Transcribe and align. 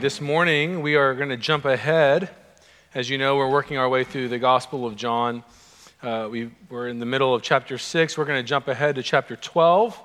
This 0.00 0.18
morning, 0.18 0.80
we 0.80 0.94
are 0.94 1.14
going 1.14 1.28
to 1.28 1.36
jump 1.36 1.66
ahead. 1.66 2.30
As 2.94 3.10
you 3.10 3.18
know, 3.18 3.36
we're 3.36 3.50
working 3.50 3.76
our 3.76 3.86
way 3.86 4.02
through 4.02 4.28
the 4.28 4.38
Gospel 4.38 4.86
of 4.86 4.96
John. 4.96 5.44
Uh, 6.02 6.26
we, 6.30 6.50
are 6.70 6.88
in 6.88 7.00
the 7.00 7.04
middle 7.04 7.34
of 7.34 7.42
chapter 7.42 7.76
6. 7.76 8.16
We're 8.16 8.24
going 8.24 8.42
to 8.42 8.48
jump 8.48 8.68
ahead 8.68 8.94
to 8.94 9.02
chapter 9.02 9.36
12. 9.36 10.00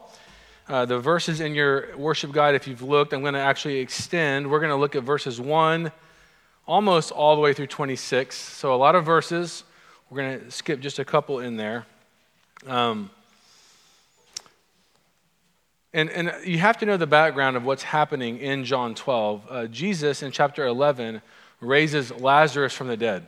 Uh, 0.68 0.84
the 0.84 1.00
verses 1.00 1.39
in 1.39 1.55
your 1.55 1.96
worship 1.96 2.34
guide, 2.34 2.55
if 2.55 2.68
you've 2.68 2.81
looked, 2.81 3.13
I'm 3.13 3.21
going 3.21 3.36
to 3.36 3.39
actually 3.39 3.78
extend. 3.78 4.52
We're 4.52 4.60
going 4.60 4.70
to 4.70 4.76
look 4.76 4.97
at 4.97 5.04
verses 5.04 5.39
1 5.39 5.89
almost 6.68 7.12
all 7.12 7.38
the 7.38 7.41
way 7.41 7.54
through 7.54 7.68
26. 7.68 8.36
So, 8.36 8.73
a 8.73 8.75
lot 8.75 8.96
of 8.96 9.05
verses. 9.05 9.64
We're 10.09 10.18
going 10.18 10.39
to 10.41 10.52
skip 10.52 10.82
just 10.82 11.00
a 11.00 11.05
couple 11.05 11.39
in 11.39 11.55
there. 11.55 11.86
Um, 12.68 13.12
and, 15.96 16.09
and 16.09 16.34
you 16.46 16.57
have 16.57 16.77
to 16.80 16.86
know 16.86 16.98
the 16.98 17.07
background 17.07 17.55
of 17.55 17.64
what's 17.64 17.84
happening 17.84 18.39
in 18.39 18.66
John 18.66 18.95
12. 18.95 19.48
Uh, 19.50 19.66
Jesus 19.68 20.23
in 20.23 20.30
chapter 20.30 20.66
11 20.66 21.21
raises 21.62 22.12
Lazarus 22.12 22.73
from 22.73 22.88
the 22.88 22.98
dead. 22.98 23.26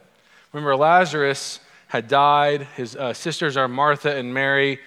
Remember, 0.51 0.75
Lazarus 0.75 1.61
had 1.87 2.09
died. 2.09 2.63
His 2.75 2.93
uh, 2.97 3.13
sisters 3.13 3.55
are 3.55 3.69
Martha 3.69 4.13
and 4.13 4.33
Mary. 4.33 4.79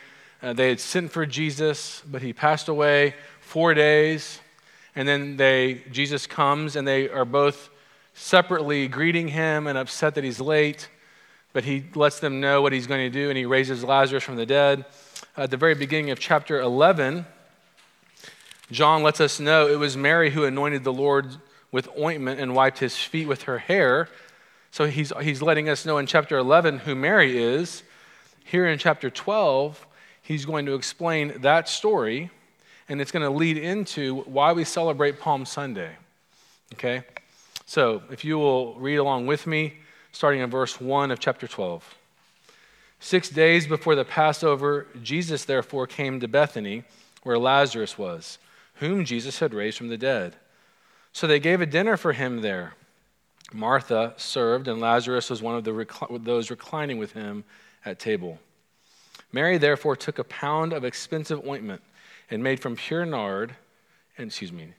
Uh, 0.43 0.53
they 0.53 0.69
had 0.69 0.79
sent 0.79 1.11
for 1.11 1.25
Jesus, 1.25 2.03
but 2.07 2.21
he 2.21 2.35
passed 2.35 2.69
away 2.69 3.15
four 3.41 3.73
days. 3.73 4.41
And 4.95 5.09
then 5.09 5.39
they, 5.39 5.81
Jesus 5.91 6.27
comes, 6.27 6.77
and 6.77 6.87
they 6.87 7.09
are 7.09 7.25
both 7.25 7.71
separately 8.13 8.89
greeting 8.89 9.29
him 9.29 9.67
and 9.67 9.79
upset 9.79 10.17
that 10.17 10.25
he's 10.25 10.39
late. 10.39 10.91
But 11.55 11.65
he 11.65 11.85
lets 11.95 12.21
them 12.21 12.43
know 12.43 12.61
what 12.61 12.75
he's 12.75 12.87
going 12.87 13.11
to 13.11 13.19
do, 13.19 13.31
and 13.31 13.39
he 13.39 13.47
raises 13.47 13.83
Lazarus 13.83 14.23
from 14.23 14.37
the 14.37 14.45
dead. 14.45 14.85
At 15.35 15.51
the 15.51 15.57
very 15.57 15.75
beginning 15.75 16.11
of 16.11 16.21
chapter 16.21 16.61
11, 16.61 17.25
John 18.71 19.03
lets 19.03 19.21
us 19.21 19.41
know 19.41 19.67
it 19.67 19.79
was 19.79 19.97
Mary 19.97 20.31
who 20.31 20.45
anointed 20.45 20.85
the 20.85 20.93
Lord 20.93 21.37
with 21.73 21.89
ointment 21.99 22.41
and 22.41 22.55
wiped 22.55 22.79
his 22.79 22.97
feet 22.97 23.27
with 23.27 23.43
her 23.43 23.59
hair. 23.59 24.09
So 24.71 24.87
he's, 24.87 25.13
he's 25.23 25.43
letting 25.43 25.69
us 25.69 25.85
know 25.85 25.99
in 25.99 26.07
chapter 26.07 26.39
11 26.39 26.81
who 26.81 26.95
Mary 26.95 27.43
is. 27.43 27.83
Here 28.45 28.67
in 28.67 28.79
chapter 28.79 29.11
12, 29.11 29.87
he's 30.23 30.45
going 30.45 30.67
to 30.67 30.75
explain 30.75 31.41
that 31.41 31.69
story, 31.69 32.31
and 32.89 33.01
it's 33.01 33.11
going 33.11 33.25
to 33.25 33.31
lead 33.31 33.57
into 33.57 34.23
why 34.23 34.53
we 34.53 34.65
celebrate 34.65 35.19
Palm 35.21 35.45
Sunday. 35.45 35.91
Okay? 36.75 37.03
So 37.67 38.03
if 38.11 38.25
you 38.25 38.39
will 38.39 38.75
read 38.75 38.97
along 38.97 39.27
with 39.27 39.47
me, 39.47 39.75
starting 40.13 40.41
in 40.41 40.51
verse 40.51 40.81
1 40.81 41.11
of 41.11 41.19
chapter 41.19 41.47
12. 41.49 41.97
Six 43.01 43.31
days 43.31 43.67
before 43.67 43.95
the 43.95 44.05
Passover, 44.05 44.87
Jesus 45.03 45.45
therefore 45.45 45.87
came 45.87 46.21
to 46.21 46.29
Bethany, 46.29 46.85
where 47.23 47.39
Lazarus 47.39 47.99
was 47.99 48.39
whom 48.81 49.05
Jesus 49.05 49.39
had 49.39 49.55
raised 49.55 49.79
from 49.79 49.89
the 49.89 49.97
dead. 49.97 50.37
So 51.13 51.27
they 51.27 51.39
gave 51.39 51.61
a 51.61 51.67
dinner 51.67 51.97
for 51.97 52.13
him 52.13 52.41
there. 52.41 52.75
Martha 53.53 54.15
served, 54.17 54.69
and 54.69 54.81
Lazarus 54.81 55.31
was 55.31 55.43
one 55.43 55.55
of 55.55 55.65
the 55.65 55.71
recl- 55.71 56.25
those 56.25 56.51
reclining 56.51 56.99
with 56.99 57.13
him 57.13 57.45
at 57.85 57.99
table. 57.99 58.39
Mary 59.33 59.59
therefore 59.59 59.97
took 59.97 60.19
a 60.19 60.25
pound 60.25 60.73
of 60.73 60.85
expensive 60.85 61.47
ointment 61.47 61.83
and 62.31 62.43
made 62.43 62.61
from 62.61 62.77
pure 62.77 63.05
nard, 63.05 63.55
and 64.17 64.29
excuse 64.29 64.53
me, 64.53 64.73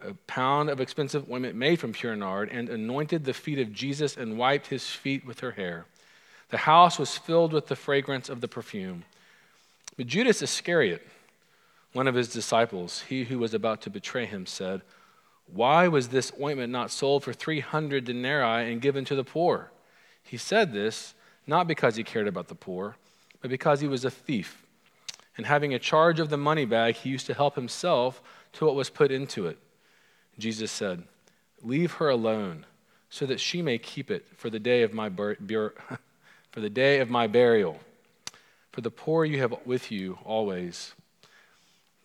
a 0.00 0.14
pound 0.26 0.70
of 0.70 0.80
expensive 0.80 1.30
ointment 1.30 1.56
made 1.56 1.80
from 1.80 1.92
pure 1.92 2.14
nard, 2.14 2.48
and 2.50 2.68
anointed 2.68 3.24
the 3.24 3.34
feet 3.34 3.58
of 3.58 3.72
Jesus 3.72 4.16
and 4.16 4.38
wiped 4.38 4.68
his 4.68 4.86
feet 4.86 5.26
with 5.26 5.40
her 5.40 5.52
hair. 5.52 5.86
The 6.50 6.58
house 6.58 6.98
was 6.98 7.18
filled 7.18 7.52
with 7.52 7.66
the 7.66 7.76
fragrance 7.76 8.28
of 8.28 8.40
the 8.40 8.48
perfume. 8.48 9.04
But 9.96 10.06
Judas 10.06 10.42
Iscariot, 10.42 11.06
one 11.92 12.06
of 12.06 12.14
his 12.14 12.28
disciples, 12.28 13.02
he 13.08 13.24
who 13.24 13.38
was 13.38 13.54
about 13.54 13.80
to 13.82 13.90
betray 13.90 14.26
him, 14.26 14.46
said, 14.46 14.82
Why 15.46 15.88
was 15.88 16.08
this 16.08 16.32
ointment 16.40 16.72
not 16.72 16.90
sold 16.90 17.24
for 17.24 17.32
300 17.32 18.04
denarii 18.04 18.70
and 18.70 18.80
given 18.80 19.04
to 19.06 19.14
the 19.14 19.24
poor? 19.24 19.72
He 20.22 20.36
said 20.36 20.72
this 20.72 21.14
not 21.46 21.66
because 21.66 21.96
he 21.96 22.04
cared 22.04 22.28
about 22.28 22.48
the 22.48 22.54
poor, 22.54 22.96
but 23.40 23.50
because 23.50 23.80
he 23.80 23.88
was 23.88 24.04
a 24.04 24.10
thief. 24.10 24.66
And 25.36 25.46
having 25.46 25.72
a 25.72 25.78
charge 25.78 26.20
of 26.20 26.28
the 26.28 26.36
money 26.36 26.66
bag, 26.66 26.96
he 26.96 27.08
used 27.08 27.26
to 27.26 27.34
help 27.34 27.54
himself 27.54 28.20
to 28.54 28.66
what 28.66 28.74
was 28.74 28.90
put 28.90 29.10
into 29.10 29.46
it. 29.46 29.58
Jesus 30.38 30.70
said, 30.70 31.04
Leave 31.62 31.92
her 31.94 32.10
alone, 32.10 32.66
so 33.08 33.24
that 33.24 33.40
she 33.40 33.62
may 33.62 33.78
keep 33.78 34.10
it 34.10 34.26
for 34.36 34.50
the 34.50 34.58
day 34.60 34.82
of 34.82 34.92
my, 34.92 35.08
bur- 35.08 35.38
bur- 35.40 35.74
for 36.50 36.60
the 36.60 36.70
day 36.70 37.00
of 37.00 37.08
my 37.08 37.26
burial. 37.26 37.80
For 38.72 38.82
the 38.82 38.90
poor 38.90 39.24
you 39.24 39.40
have 39.40 39.54
with 39.64 39.90
you 39.90 40.18
always 40.24 40.94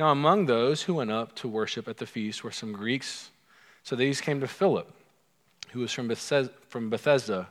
Now, 0.00 0.12
among 0.12 0.46
those 0.46 0.84
who 0.84 0.94
went 0.94 1.10
up 1.10 1.34
to 1.36 1.46
worship 1.46 1.86
at 1.86 1.98
the 1.98 2.06
feast 2.06 2.42
were 2.42 2.50
some 2.50 2.72
Greeks. 2.72 3.30
So 3.82 3.94
these 3.94 4.22
came 4.22 4.40
to 4.40 4.48
Philip, 4.48 4.90
who 5.72 5.80
was 5.80 5.92
from 5.92 6.08
Bethsaida 6.08 7.48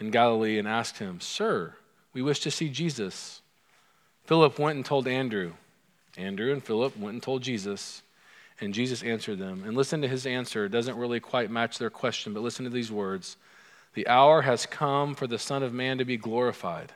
in 0.00 0.10
Galilee, 0.10 0.58
and 0.58 0.66
asked 0.66 0.96
him, 0.96 1.20
Sir, 1.20 1.74
we 2.14 2.22
wish 2.22 2.40
to 2.40 2.50
see 2.50 2.70
Jesus. 2.70 3.42
Philip 4.24 4.58
went 4.58 4.76
and 4.76 4.84
told 4.86 5.06
Andrew. 5.06 5.52
Andrew 6.16 6.54
and 6.54 6.64
Philip 6.64 6.96
went 6.96 7.12
and 7.12 7.22
told 7.22 7.42
Jesus, 7.42 8.00
and 8.62 8.72
Jesus 8.72 9.02
answered 9.02 9.38
them. 9.38 9.62
And 9.66 9.76
listen 9.76 10.00
to 10.00 10.08
his 10.08 10.24
answer. 10.24 10.64
It 10.64 10.72
doesn't 10.72 10.96
really 10.96 11.20
quite 11.20 11.50
match 11.50 11.76
their 11.76 11.90
question, 11.90 12.32
but 12.32 12.42
listen 12.42 12.64
to 12.64 12.70
these 12.70 12.90
words 12.90 13.36
The 13.92 14.08
hour 14.08 14.40
has 14.40 14.64
come 14.64 15.14
for 15.14 15.26
the 15.26 15.38
Son 15.38 15.62
of 15.62 15.74
Man 15.74 15.98
to 15.98 16.06
be 16.06 16.16
glorified. 16.16 16.94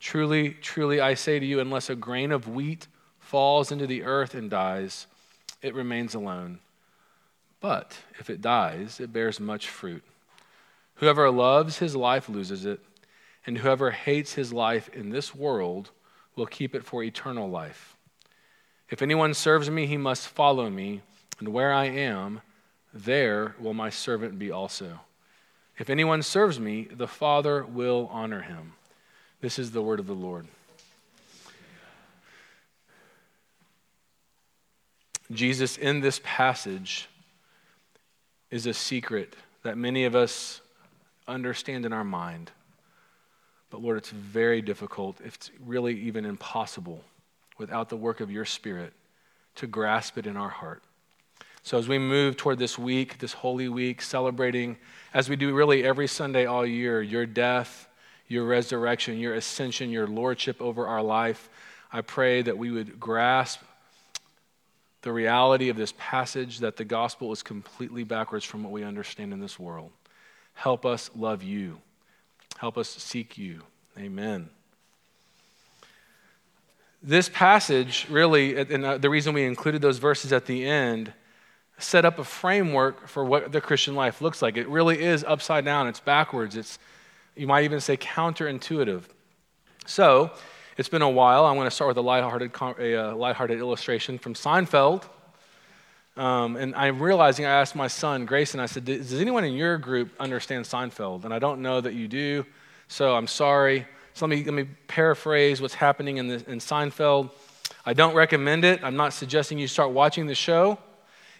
Truly, 0.00 0.50
truly, 0.50 1.00
I 1.00 1.14
say 1.14 1.38
to 1.38 1.46
you, 1.46 1.60
unless 1.60 1.88
a 1.88 1.94
grain 1.94 2.32
of 2.32 2.48
wheat 2.48 2.88
falls 3.30 3.70
into 3.70 3.86
the 3.86 4.02
earth 4.02 4.34
and 4.34 4.50
dies, 4.50 5.06
it 5.62 5.72
remains 5.72 6.16
alone. 6.16 6.58
But 7.60 7.96
if 8.18 8.28
it 8.28 8.42
dies, 8.42 8.98
it 8.98 9.12
bears 9.12 9.38
much 9.38 9.68
fruit. 9.68 10.02
Whoever 10.96 11.30
loves 11.30 11.78
his 11.78 11.94
life 11.94 12.28
loses 12.28 12.66
it, 12.66 12.80
and 13.46 13.58
whoever 13.58 13.92
hates 13.92 14.34
his 14.34 14.52
life 14.52 14.88
in 14.88 15.10
this 15.10 15.32
world 15.32 15.90
will 16.34 16.46
keep 16.46 16.74
it 16.74 16.84
for 16.84 17.04
eternal 17.04 17.48
life. 17.48 17.96
If 18.88 19.00
anyone 19.00 19.32
serves 19.34 19.70
me, 19.70 19.86
he 19.86 19.96
must 19.96 20.26
follow 20.26 20.68
me, 20.68 21.02
and 21.38 21.50
where 21.50 21.72
I 21.72 21.84
am, 21.84 22.40
there 22.92 23.54
will 23.60 23.74
my 23.74 23.90
servant 23.90 24.40
be 24.40 24.50
also. 24.50 24.98
If 25.78 25.88
anyone 25.88 26.24
serves 26.24 26.58
me, 26.58 26.88
the 26.90 27.06
Father 27.06 27.64
will 27.64 28.10
honor 28.12 28.42
him. 28.42 28.72
This 29.40 29.56
is 29.56 29.70
the 29.70 29.82
word 29.82 30.00
of 30.00 30.08
the 30.08 30.14
Lord. 30.14 30.48
Jesus, 35.30 35.76
in 35.76 36.00
this 36.00 36.20
passage, 36.24 37.08
is 38.50 38.66
a 38.66 38.74
secret 38.74 39.36
that 39.62 39.78
many 39.78 40.04
of 40.04 40.14
us 40.16 40.60
understand 41.28 41.86
in 41.86 41.92
our 41.92 42.04
mind. 42.04 42.50
But 43.70 43.82
Lord, 43.82 43.98
it's 43.98 44.10
very 44.10 44.60
difficult, 44.60 45.20
if 45.24 45.36
it's 45.36 45.50
really 45.64 45.94
even 46.00 46.24
impossible, 46.24 47.04
without 47.58 47.88
the 47.88 47.96
work 47.96 48.20
of 48.20 48.30
your 48.30 48.44
Spirit 48.44 48.92
to 49.56 49.66
grasp 49.66 50.18
it 50.18 50.26
in 50.26 50.36
our 50.36 50.48
heart. 50.48 50.82
So, 51.62 51.78
as 51.78 51.86
we 51.86 51.98
move 51.98 52.36
toward 52.36 52.58
this 52.58 52.78
week, 52.78 53.18
this 53.18 53.34
Holy 53.34 53.68
Week, 53.68 54.00
celebrating, 54.00 54.78
as 55.12 55.28
we 55.28 55.36
do 55.36 55.54
really 55.54 55.84
every 55.84 56.08
Sunday 56.08 56.46
all 56.46 56.64
year, 56.64 57.02
your 57.02 57.26
death, 57.26 57.86
your 58.28 58.44
resurrection, 58.44 59.18
your 59.18 59.34
ascension, 59.34 59.90
your 59.90 60.06
lordship 60.06 60.60
over 60.62 60.86
our 60.86 61.02
life, 61.02 61.50
I 61.92 62.00
pray 62.00 62.42
that 62.42 62.56
we 62.56 62.70
would 62.70 62.98
grasp 62.98 63.60
the 65.02 65.12
reality 65.12 65.68
of 65.68 65.76
this 65.76 65.94
passage 65.96 66.58
that 66.58 66.76
the 66.76 66.84
gospel 66.84 67.32
is 67.32 67.42
completely 67.42 68.04
backwards 68.04 68.44
from 68.44 68.62
what 68.62 68.72
we 68.72 68.84
understand 68.84 69.32
in 69.32 69.40
this 69.40 69.58
world. 69.58 69.90
Help 70.54 70.84
us 70.84 71.10
love 71.16 71.42
you. 71.42 71.78
Help 72.58 72.76
us 72.76 72.88
seek 72.88 73.38
you. 73.38 73.62
Amen. 73.98 74.50
This 77.02 77.30
passage 77.30 78.06
really, 78.10 78.58
and 78.58 78.84
uh, 78.84 78.98
the 78.98 79.08
reason 79.08 79.32
we 79.32 79.44
included 79.44 79.80
those 79.80 79.98
verses 79.98 80.34
at 80.34 80.44
the 80.44 80.66
end, 80.66 81.14
set 81.78 82.04
up 82.04 82.18
a 82.18 82.24
framework 82.24 83.08
for 83.08 83.24
what 83.24 83.52
the 83.52 83.60
Christian 83.60 83.94
life 83.94 84.20
looks 84.20 84.42
like. 84.42 84.58
It 84.58 84.68
really 84.68 85.02
is 85.02 85.24
upside 85.24 85.64
down, 85.64 85.88
it's 85.88 86.00
backwards, 86.00 86.56
it's, 86.56 86.78
you 87.34 87.46
might 87.46 87.64
even 87.64 87.80
say, 87.80 87.96
counterintuitive. 87.96 89.04
So, 89.86 90.30
it's 90.76 90.88
been 90.88 91.02
a 91.02 91.10
while. 91.10 91.44
I'm 91.46 91.56
going 91.56 91.66
to 91.66 91.70
start 91.70 91.88
with 91.88 91.96
a 91.96 92.02
lighthearted, 92.02 92.52
a, 92.78 92.96
uh, 92.96 93.14
lighthearted 93.14 93.58
illustration 93.58 94.18
from 94.18 94.34
Seinfeld. 94.34 95.04
Um, 96.16 96.56
and 96.56 96.74
I'm 96.74 97.00
realizing 97.02 97.46
I 97.46 97.60
asked 97.60 97.74
my 97.74 97.86
son, 97.86 98.26
Grayson, 98.26 98.60
I 98.60 98.66
said, 98.66 98.84
Does 98.84 99.20
anyone 99.20 99.44
in 99.44 99.54
your 99.54 99.78
group 99.78 100.10
understand 100.18 100.64
Seinfeld? 100.64 101.24
And 101.24 101.32
I 101.32 101.38
don't 101.38 101.62
know 101.62 101.80
that 101.80 101.94
you 101.94 102.08
do, 102.08 102.44
so 102.88 103.14
I'm 103.14 103.26
sorry. 103.26 103.86
So 104.14 104.26
let 104.26 104.36
me, 104.36 104.44
let 104.44 104.54
me 104.54 104.64
paraphrase 104.88 105.62
what's 105.62 105.74
happening 105.74 106.18
in, 106.18 106.28
the, 106.28 106.34
in 106.50 106.58
Seinfeld. 106.58 107.30
I 107.86 107.94
don't 107.94 108.14
recommend 108.14 108.64
it. 108.64 108.82
I'm 108.82 108.96
not 108.96 109.12
suggesting 109.12 109.58
you 109.58 109.68
start 109.68 109.92
watching 109.92 110.26
the 110.26 110.34
show. 110.34 110.78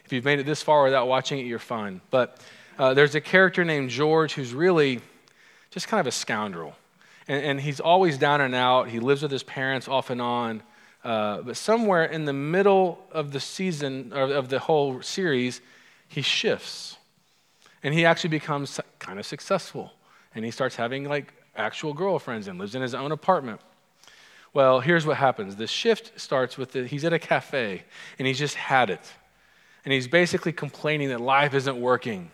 If 0.05 0.13
you've 0.13 0.25
made 0.25 0.39
it 0.39 0.47
this 0.47 0.63
far 0.63 0.85
without 0.85 1.09
watching 1.09 1.39
it, 1.39 1.47
you're 1.47 1.59
fine. 1.59 2.01
But 2.11 2.41
uh, 2.79 2.95
there's 2.95 3.15
a 3.15 3.21
character 3.21 3.65
named 3.65 3.91
George 3.91 4.33
who's 4.35 4.55
really 4.55 5.01
just 5.71 5.89
kind 5.89 6.01
of 6.01 6.07
a 6.07 6.13
scoundrel. 6.13 6.75
And, 7.31 7.45
and 7.45 7.61
he's 7.61 7.79
always 7.79 8.19
down 8.19 8.41
and 8.41 8.57
out. 8.57 8.89
He 8.89 8.99
lives 8.99 9.23
with 9.23 9.31
his 9.31 9.45
parents 9.45 9.87
off 9.87 10.11
and 10.11 10.21
on. 10.21 10.65
Uh, 11.05 11.43
but 11.43 11.57
somewhere 11.57 12.05
in 12.05 12.25
the 12.25 12.33
middle 12.33 12.99
of 13.13 13.31
the 13.31 13.39
season, 13.39 14.13
or 14.13 14.23
of 14.23 14.49
the 14.49 14.59
whole 14.59 15.01
series, 15.01 15.61
he 16.09 16.23
shifts. 16.23 16.97
And 17.85 17.95
he 17.95 18.05
actually 18.05 18.31
becomes 18.31 18.81
kind 18.99 19.21
of 19.21 19.25
successful. 19.25 19.93
And 20.35 20.45
he 20.45 20.51
starts 20.51 20.75
having 20.75 21.05
like 21.05 21.33
actual 21.55 21.95
girlfriends 21.95 22.49
and 22.49 22.59
lives 22.59 22.75
in 22.75 22.83
his 22.83 22.95
own 22.95 23.13
apartment. 23.13 23.61
Well, 24.53 24.81
here's 24.81 25.07
what 25.07 25.17
happens 25.17 25.55
the 25.55 25.69
shift 25.69 26.21
starts 26.21 26.59
with 26.59 26.73
the, 26.73 26.85
he's 26.85 27.05
at 27.05 27.13
a 27.13 27.19
cafe 27.21 27.85
and 28.19 28.27
he's 28.27 28.41
just 28.41 28.57
had 28.57 28.91
it. 28.91 29.13
And 29.85 29.95
he's 29.95 30.09
basically 30.09 30.53
complaining 30.53 31.11
that 31.11 31.21
life 31.21 31.55
isn't 31.55 31.81
working. 31.81 32.33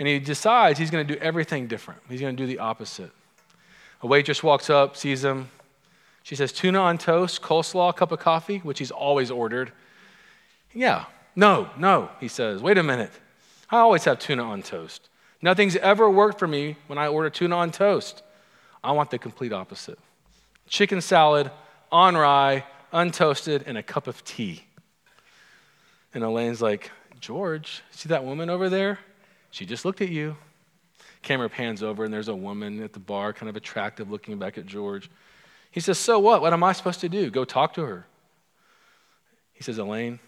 And 0.00 0.08
he 0.08 0.18
decides 0.18 0.80
he's 0.80 0.90
going 0.90 1.06
to 1.06 1.14
do 1.14 1.20
everything 1.20 1.68
different. 1.68 2.00
He's 2.08 2.20
going 2.20 2.36
to 2.36 2.42
do 2.42 2.48
the 2.48 2.58
opposite. 2.58 3.12
A 4.04 4.06
waitress 4.06 4.42
walks 4.42 4.68
up, 4.68 4.98
sees 4.98 5.24
him, 5.24 5.48
she 6.22 6.36
says, 6.36 6.52
tuna 6.52 6.78
on 6.78 6.98
toast, 6.98 7.40
coleslaw, 7.40 7.96
cup 7.96 8.12
of 8.12 8.18
coffee, 8.18 8.58
which 8.58 8.78
he's 8.78 8.90
always 8.90 9.30
ordered. 9.30 9.72
Yeah, 10.74 11.06
no, 11.34 11.70
no, 11.78 12.10
he 12.20 12.28
says. 12.28 12.62
Wait 12.62 12.76
a 12.76 12.82
minute. 12.82 13.10
I 13.70 13.78
always 13.78 14.04
have 14.04 14.18
tuna 14.18 14.42
on 14.42 14.62
toast. 14.62 15.08
Nothing's 15.40 15.76
ever 15.76 16.10
worked 16.10 16.38
for 16.38 16.46
me 16.46 16.76
when 16.86 16.98
I 16.98 17.08
order 17.08 17.30
tuna 17.30 17.56
on 17.56 17.70
toast. 17.70 18.22
I 18.82 18.92
want 18.92 19.10
the 19.10 19.18
complete 19.18 19.54
opposite 19.54 19.98
chicken 20.68 21.00
salad 21.00 21.50
on 21.90 22.14
rye, 22.14 22.64
untoasted, 22.92 23.62
and 23.66 23.78
a 23.78 23.82
cup 23.82 24.06
of 24.06 24.22
tea. 24.22 24.64
And 26.12 26.22
Elaine's 26.22 26.60
like, 26.60 26.90
George, 27.20 27.82
see 27.90 28.10
that 28.10 28.22
woman 28.22 28.50
over 28.50 28.68
there? 28.68 28.98
She 29.50 29.64
just 29.64 29.86
looked 29.86 30.02
at 30.02 30.10
you. 30.10 30.36
Camera 31.24 31.48
pans 31.48 31.82
over, 31.82 32.04
and 32.04 32.12
there's 32.12 32.28
a 32.28 32.36
woman 32.36 32.82
at 32.82 32.92
the 32.92 33.00
bar, 33.00 33.32
kind 33.32 33.48
of 33.48 33.56
attractive, 33.56 34.10
looking 34.10 34.38
back 34.38 34.58
at 34.58 34.66
George. 34.66 35.10
He 35.70 35.80
says, 35.80 35.98
So 35.98 36.18
what? 36.18 36.40
What 36.40 36.52
am 36.52 36.62
I 36.62 36.72
supposed 36.72 37.00
to 37.00 37.08
do? 37.08 37.30
Go 37.30 37.44
talk 37.44 37.74
to 37.74 37.84
her. 37.84 38.06
He 39.54 39.64
says, 39.64 39.78
Elaine, 39.78 40.20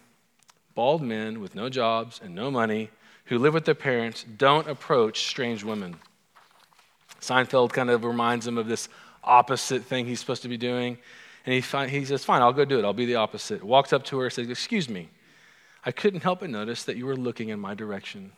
bald 0.75 1.01
men 1.01 1.39
with 1.39 1.55
no 1.55 1.69
jobs 1.69 2.19
and 2.23 2.35
no 2.35 2.51
money 2.51 2.89
who 3.25 3.37
live 3.37 3.53
with 3.53 3.65
their 3.65 3.75
parents 3.75 4.25
don't 4.37 4.67
approach 4.67 5.27
strange 5.27 5.63
women. 5.63 5.95
Seinfeld 7.21 7.71
kind 7.71 7.89
of 7.89 8.03
reminds 8.03 8.47
him 8.47 8.57
of 8.57 8.67
this 8.67 8.89
opposite 9.23 9.83
thing 9.83 10.05
he's 10.05 10.19
supposed 10.19 10.43
to 10.43 10.47
be 10.47 10.57
doing. 10.57 10.97
And 11.45 11.53
he, 11.53 11.61
find, 11.61 11.89
he 11.89 12.03
says, 12.05 12.25
Fine, 12.25 12.41
I'll 12.41 12.53
go 12.53 12.65
do 12.65 12.79
it. 12.79 12.85
I'll 12.85 12.93
be 12.93 13.05
the 13.05 13.15
opposite. 13.15 13.63
Walks 13.63 13.93
up 13.93 14.03
to 14.05 14.19
her, 14.19 14.29
says, 14.29 14.49
Excuse 14.49 14.89
me, 14.89 15.09
I 15.85 15.91
couldn't 15.91 16.23
help 16.23 16.39
but 16.39 16.49
notice 16.49 16.83
that 16.83 16.97
you 16.97 17.05
were 17.05 17.15
looking 17.15 17.49
in 17.49 17.59
my 17.59 17.73
direction. 17.73 18.31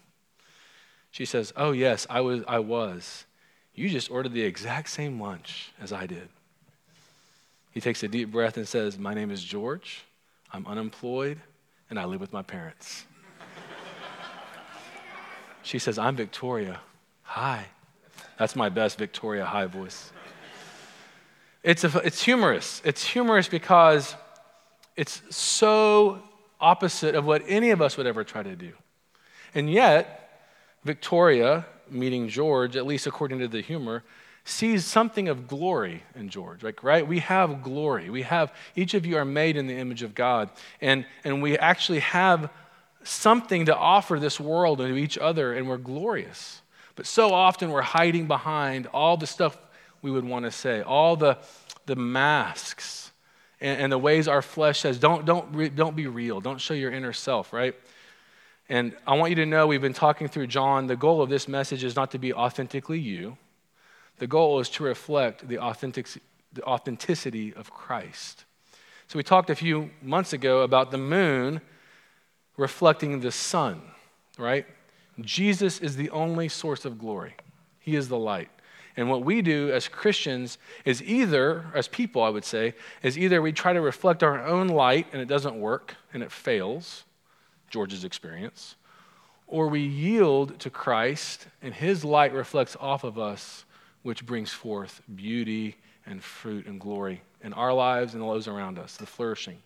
She 1.12 1.26
says, 1.26 1.54
Oh, 1.56 1.72
yes, 1.72 2.06
I 2.10 2.22
was. 2.22 2.44
I 2.48 2.60
was. 2.60 3.26
You 3.74 3.90
just 3.90 4.12
ordered 4.12 4.34
the 4.34 4.42
exact 4.42 4.90
same 4.90 5.22
lunch 5.22 5.72
as 5.80 5.94
I 5.94 6.06
did. 6.06 6.28
He 7.72 7.80
takes 7.80 8.04
a 8.04 8.08
deep 8.08 8.32
breath 8.32 8.58
and 8.58 8.68
says, 8.68 8.98
My 8.98 9.14
name 9.14 9.32
is 9.32 9.44
George. 9.44 10.04
I'm 10.52 10.66
unemployed 10.68 11.40
and 11.90 12.00
I 12.00 12.06
live 12.06 12.22
with 12.22 12.34
my 12.34 12.42
parents. 12.42 13.06
she 15.64 15.80
says, 15.80 15.98
I'm 15.98 16.16
Victoria. 16.16 16.80
Hi. 17.24 17.66
That's 18.38 18.56
my 18.56 18.70
best 18.70 18.98
Victoria 18.98 19.46
high 19.46 19.66
voice. 19.66 20.12
It's, 21.64 21.84
a, 21.84 21.98
it's 22.00 22.24
humorous. 22.24 22.82
It's 22.86 23.04
humorous 23.04 23.48
because 23.48 24.16
it's 24.96 25.22
so 25.30 26.22
opposite 26.60 27.16
of 27.16 27.26
what 27.26 27.44
any 27.48 27.72
of 27.72 27.82
us 27.82 27.98
would 27.98 28.08
ever 28.08 28.24
try 28.24 28.44
to 28.44 28.56
do. 28.56 28.72
And 29.54 29.70
yet, 29.72 30.29
Victoria, 30.84 31.66
meeting 31.90 32.30
George, 32.30 32.76
at 32.76 32.86
least 32.86 33.08
according 33.08 33.40
to 33.40 33.48
the 33.48 33.62
humor, 33.62 34.04
sees 34.46 34.86
something 34.86 35.28
of 35.28 35.48
glory 35.48 36.04
in 36.16 36.30
George. 36.30 36.64
Like, 36.64 36.84
right? 36.84 37.06
We 37.06 37.20
have 37.20 37.62
glory. 37.62 38.10
We 38.10 38.24
have, 38.24 38.54
each 38.76 38.94
of 38.94 39.06
you 39.06 39.18
are 39.18 39.26
made 39.26 39.58
in 39.58 39.68
the 39.68 39.76
image 39.76 40.02
of 40.02 40.16
God. 40.16 40.50
And, 40.82 41.06
and 41.24 41.42
we 41.42 41.58
actually 41.58 42.00
have 42.00 42.50
something 43.04 43.66
to 43.66 43.76
offer 43.76 44.20
this 44.20 44.40
world 44.40 44.82
and 44.82 44.94
to 44.94 45.00
each 45.00 45.18
other, 45.18 45.54
and 45.54 45.68
we're 45.68 45.78
glorious. 45.78 46.62
But 46.96 47.06
so 47.06 47.34
often 47.34 47.72
we're 47.72 47.82
hiding 47.82 48.28
behind 48.28 48.88
all 48.88 49.18
the 49.18 49.28
stuff 49.28 49.58
we 50.02 50.12
would 50.12 50.26
want 50.26 50.46
to 50.46 50.52
say, 50.52 50.82
all 50.82 51.16
the, 51.16 51.38
the 51.86 51.96
masks 51.96 53.12
and, 53.62 53.82
and 53.82 53.92
the 53.92 53.98
ways 53.98 54.28
our 54.28 54.42
flesh 54.42 54.80
says, 54.80 55.00
don't, 55.00 55.26
don't, 55.26 55.76
don't 55.76 55.96
be 55.96 56.08
real, 56.08 56.42
don't 56.42 56.60
show 56.60 56.74
your 56.74 56.92
inner 56.92 57.14
self, 57.14 57.54
right? 57.54 57.76
And 58.70 58.96
I 59.06 59.18
want 59.18 59.32
you 59.32 59.36
to 59.38 59.46
know 59.46 59.66
we've 59.68 59.82
been 59.82 59.94
talking 59.94 60.28
through 60.28 60.48
John. 60.48 60.88
The 60.88 60.96
goal 60.96 61.22
of 61.22 61.30
this 61.30 61.48
message 61.48 61.84
is 61.84 61.96
not 61.96 62.12
to 62.12 62.20
be 62.20 62.34
authentically 62.34 63.00
you 63.00 63.38
the 64.20 64.28
goal 64.28 64.60
is 64.60 64.70
to 64.70 64.84
reflect 64.84 65.48
the, 65.48 65.58
authentic, 65.58 66.08
the 66.54 66.64
authenticity 66.64 67.54
of 67.54 67.72
Christ. 67.72 68.46
So, 69.08 69.18
we 69.18 69.24
talked 69.24 69.50
a 69.50 69.56
few 69.56 69.90
months 70.04 70.34
ago 70.34 70.62
about 70.62 70.92
the 70.92 70.98
moon 70.98 71.62
reflecting 72.58 73.22
the 73.22 73.32
sun, 73.32 73.82
right? 74.38 74.68
Jesus 75.22 75.80
is 75.80 75.96
the 75.96 76.10
only 76.12 76.48
source 76.48 76.86
of 76.86 77.00
glory, 77.00 77.36
He 77.80 77.96
is 77.96 78.08
the 78.08 78.20
light. 78.20 78.50
And 78.98 79.10
what 79.10 79.24
we 79.24 79.42
do 79.42 79.72
as 79.72 79.88
Christians 79.88 80.58
is 80.84 81.02
either, 81.02 81.68
as 81.74 81.88
people, 81.88 82.22
I 82.22 82.30
would 82.30 82.44
say, 82.44 82.74
is 83.02 83.18
either 83.18 83.42
we 83.42 83.54
try 83.54 83.72
to 83.72 83.80
reflect 83.80 84.24
our 84.24 84.46
own 84.46 84.68
light 84.68 85.08
and 85.14 85.22
it 85.22 85.28
doesn't 85.28 85.58
work 85.58 85.96
and 86.14 86.22
it 86.22 86.32
fails, 86.34 87.06
George's 87.70 88.04
experience, 88.04 88.76
or 89.48 89.68
we 89.68 89.82
yield 89.82 90.60
to 90.60 90.70
Christ 90.70 91.48
and 91.62 91.74
his 91.74 92.04
light 92.04 92.34
reflects 92.34 92.78
off 92.80 93.04
of 93.04 93.18
us 93.18 93.66
which 94.04 94.26
brings 94.26 94.52
forth 94.52 95.02
beauty 95.16 95.76
and 96.06 96.24
fruit 96.24 96.66
and 96.66 96.80
glory 96.80 97.22
in 97.44 97.54
our 97.54 97.74
lives 97.74 98.14
and 98.14 98.24
those 98.24 98.48
around 98.48 98.80
us, 98.80 98.98
the 98.98 99.06
flourishing. 99.06 99.58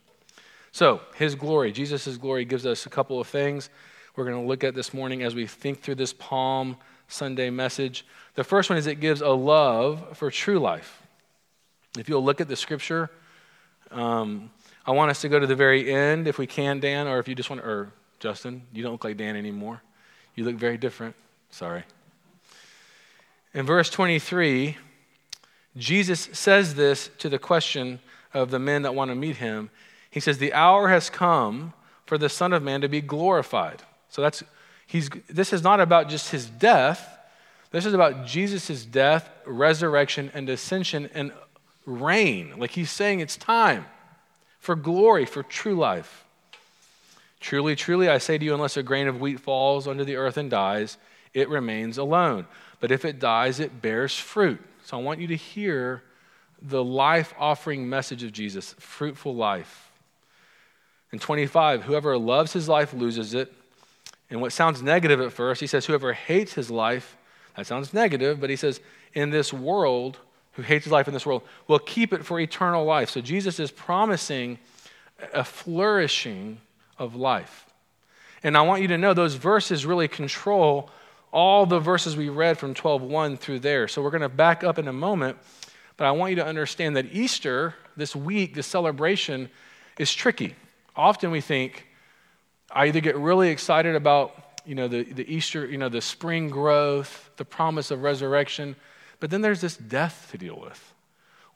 So, 0.72 1.02
His 1.16 1.36
glory, 1.36 1.72
Jesus' 1.72 2.18
glory, 2.18 2.46
gives 2.46 2.66
us 2.66 2.86
a 2.86 2.90
couple 2.90 3.20
of 3.20 3.28
things 3.28 3.70
we're 4.16 4.26
going 4.26 4.42
to 4.42 4.48
look 4.48 4.64
at 4.64 4.76
this 4.76 4.94
morning 4.94 5.24
as 5.24 5.34
we 5.34 5.48
think 5.48 5.82
through 5.82 5.96
this 5.96 6.14
Palm 6.14 6.78
Sunday 7.08 7.50
message. 7.50 8.06
The 8.36 8.44
first 8.44 8.70
one 8.70 8.78
is 8.78 8.88
it 8.88 9.00
gives 9.00 9.22
a 9.22 9.30
love 9.30 10.18
for 10.18 10.30
true 10.30 10.60
life. 10.60 11.02
If 11.98 12.10
you'll 12.10 12.24
look 12.24 12.42
at 12.42 12.48
the 12.48 12.56
scripture, 12.56 13.10
um, 13.92 14.52
I 14.86 14.92
want 14.92 15.12
us 15.12 15.22
to 15.22 15.30
go 15.30 15.40
to 15.40 15.48
the 15.48 15.56
very 15.56 15.94
end, 15.94 16.28
if 16.28 16.38
we 16.38 16.46
can, 16.46 16.80
Dan, 16.80 17.08
or 17.08 17.20
if 17.20 17.28
you 17.28 17.36
just 17.36 17.50
want 17.50 17.62
to, 17.62 17.68
or 17.68 17.92
Justin, 18.20 18.64
you 18.74 18.84
don't 18.84 18.92
look 18.92 19.04
like 19.04 19.18
Dan 19.18 19.36
anymore. 19.36 19.82
You 20.36 20.44
look 20.44 20.56
very 20.56 20.78
different. 20.78 21.16
Sorry. 21.52 21.84
In 23.54 23.66
verse 23.66 23.90
23, 23.90 24.78
Jesus 25.78 26.30
says 26.34 26.76
this 26.76 27.10
to 27.20 27.30
the 27.30 27.40
question 27.40 28.00
of 28.34 28.52
the 28.52 28.60
men 28.60 28.82
that 28.82 28.94
want 28.94 29.10
to 29.10 29.16
meet 29.16 29.38
him. 29.38 29.70
He 30.10 30.20
says, 30.20 30.38
The 30.38 30.54
hour 30.54 30.90
has 30.90 31.10
come 31.10 31.74
for 32.06 32.18
the 32.18 32.30
Son 32.30 32.52
of 32.52 32.62
Man 32.62 32.82
to 32.82 32.90
be 32.90 33.00
glorified. 33.00 33.84
So 34.10 34.22
that's, 34.22 34.44
he's, 34.86 35.10
this 35.30 35.54
is 35.54 35.64
not 35.64 35.80
about 35.80 36.10
just 36.10 36.32
his 36.32 36.48
death. 36.48 37.20
This 37.72 37.86
is 37.86 37.94
about 37.94 38.26
Jesus' 38.26 38.86
death, 38.86 39.30
resurrection, 39.46 40.30
and 40.34 40.50
ascension 40.50 41.10
and 41.14 41.32
reign. 41.86 42.54
Like 42.58 42.72
he's 42.72 42.92
saying 42.92 43.22
it's 43.22 43.38
time 43.38 43.86
for 44.64 44.78
glory, 44.78 45.26
for 45.26 45.44
true 45.44 45.76
life. 45.76 46.24
Truly, 47.42 47.76
truly, 47.76 48.08
I 48.08 48.18
say 48.18 48.38
to 48.38 48.46
you, 48.46 48.54
unless 48.54 48.78
a 48.78 48.82
grain 48.82 49.10
of 49.10 49.20
wheat 49.20 49.42
falls 49.42 49.90
under 49.90 50.06
the 50.06 50.16
earth 50.16 50.38
and 50.38 50.50
dies, 50.50 50.98
it 51.34 51.50
remains 51.50 51.98
alone. 51.98 52.48
But 52.80 52.90
if 52.90 53.04
it 53.04 53.20
dies, 53.20 53.60
it 53.60 53.82
bears 53.82 54.18
fruit. 54.18 54.62
So 54.86 54.98
I 54.98 55.02
want 55.02 55.20
you 55.20 55.28
to 55.28 55.36
hear 55.36 56.02
the 56.62 56.82
life 56.82 57.34
offering 57.38 57.90
message 57.90 58.24
of 58.24 58.32
Jesus 58.32 58.74
fruitful 58.80 59.36
life. 59.36 59.92
In 61.12 61.20
25, 61.20 61.84
whoever 61.84 62.18
loves 62.18 62.54
his 62.54 62.70
life 62.70 62.94
loses 62.94 63.34
it. 63.34 63.52
And 64.30 64.40
what 64.40 64.54
sounds 64.54 64.82
negative 64.82 65.20
at 65.20 65.34
first, 65.34 65.60
he 65.60 65.68
says, 65.68 65.88
whoever 65.88 66.14
hates 66.14 66.54
his 66.54 66.72
life, 66.72 67.18
That 67.58 67.68
sounds 67.68 67.94
negative, 67.94 68.40
but 68.40 68.50
he 68.50 68.56
says, 68.56 68.80
in 69.14 69.30
this 69.30 69.52
world, 69.52 70.20
who 70.54 70.62
hates 70.62 70.86
his 70.86 70.92
life 70.92 71.08
in 71.08 71.14
this 71.14 71.26
world, 71.26 71.44
will 71.68 71.80
keep 71.80 72.14
it 72.14 72.26
for 72.26 72.40
eternal 72.40 72.86
life. 72.86 73.10
So 73.10 73.22
Jesus 73.22 73.60
is 73.60 73.72
promising 73.72 74.60
a 75.34 75.44
flourishing 75.44 76.60
of 76.98 77.16
life. 77.16 77.66
And 78.44 78.58
I 78.58 78.62
want 78.62 78.82
you 78.82 78.88
to 78.90 78.98
know 78.98 79.14
those 79.14 79.36
verses 79.36 79.86
really 79.86 80.08
control 80.08 80.90
all 81.32 81.66
the 81.66 81.80
verses 81.80 82.16
we 82.16 82.30
read 82.30 82.58
from 82.58 82.74
12:1 82.74 83.38
through 83.38 83.60
there. 83.60 83.88
So 83.88 84.02
we're 84.02 84.12
going 84.12 84.22
to 84.22 84.30
back 84.30 84.64
up 84.64 84.78
in 84.78 84.88
a 84.88 84.94
moment, 84.94 85.38
but 85.98 86.06
I 86.06 86.12
want 86.12 86.32
you 86.32 86.36
to 86.38 86.46
understand 86.46 86.96
that 86.96 87.08
Easter, 87.12 87.74
this 87.98 88.16
week, 88.16 88.54
this 88.54 88.68
celebration 88.68 89.50
is 89.98 90.14
tricky. 90.14 90.56
Often 90.96 91.32
we 91.32 91.42
think 91.42 91.88
I 92.72 92.88
either 92.88 93.00
get 93.00 93.16
really 93.16 93.50
excited 93.50 93.96
about, 93.96 94.62
you 94.66 94.76
know, 94.76 94.88
the, 94.88 95.04
the 95.04 95.32
Easter, 95.32 95.66
you 95.66 95.78
know, 95.78 95.90
the 95.90 96.02
spring 96.02 96.50
growth, 96.50 97.30
the 97.38 97.46
promise 97.46 97.92
of 97.92 98.04
resurrection, 98.04 98.76
but 99.24 99.30
then 99.30 99.40
there's 99.40 99.62
this 99.62 99.78
death 99.78 100.28
to 100.32 100.38
deal 100.38 100.60
with. 100.60 100.94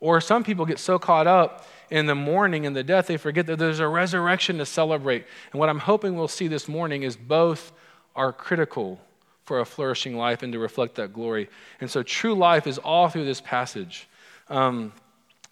Or 0.00 0.22
some 0.22 0.42
people 0.42 0.64
get 0.64 0.78
so 0.78 0.98
caught 0.98 1.26
up 1.26 1.66
in 1.90 2.06
the 2.06 2.14
mourning 2.14 2.64
and 2.64 2.74
the 2.74 2.82
death, 2.82 3.08
they 3.08 3.18
forget 3.18 3.44
that 3.44 3.58
there's 3.58 3.78
a 3.78 3.86
resurrection 3.86 4.56
to 4.56 4.64
celebrate. 4.64 5.26
And 5.52 5.60
what 5.60 5.68
I'm 5.68 5.80
hoping 5.80 6.16
we'll 6.16 6.28
see 6.28 6.48
this 6.48 6.66
morning 6.66 7.02
is 7.02 7.14
both 7.14 7.72
are 8.16 8.32
critical 8.32 8.98
for 9.44 9.60
a 9.60 9.66
flourishing 9.66 10.16
life 10.16 10.42
and 10.42 10.50
to 10.54 10.58
reflect 10.58 10.94
that 10.94 11.12
glory. 11.12 11.50
And 11.82 11.90
so 11.90 12.02
true 12.02 12.34
life 12.34 12.66
is 12.66 12.78
all 12.78 13.10
through 13.10 13.26
this 13.26 13.42
passage. 13.42 14.08
Um, 14.48 14.94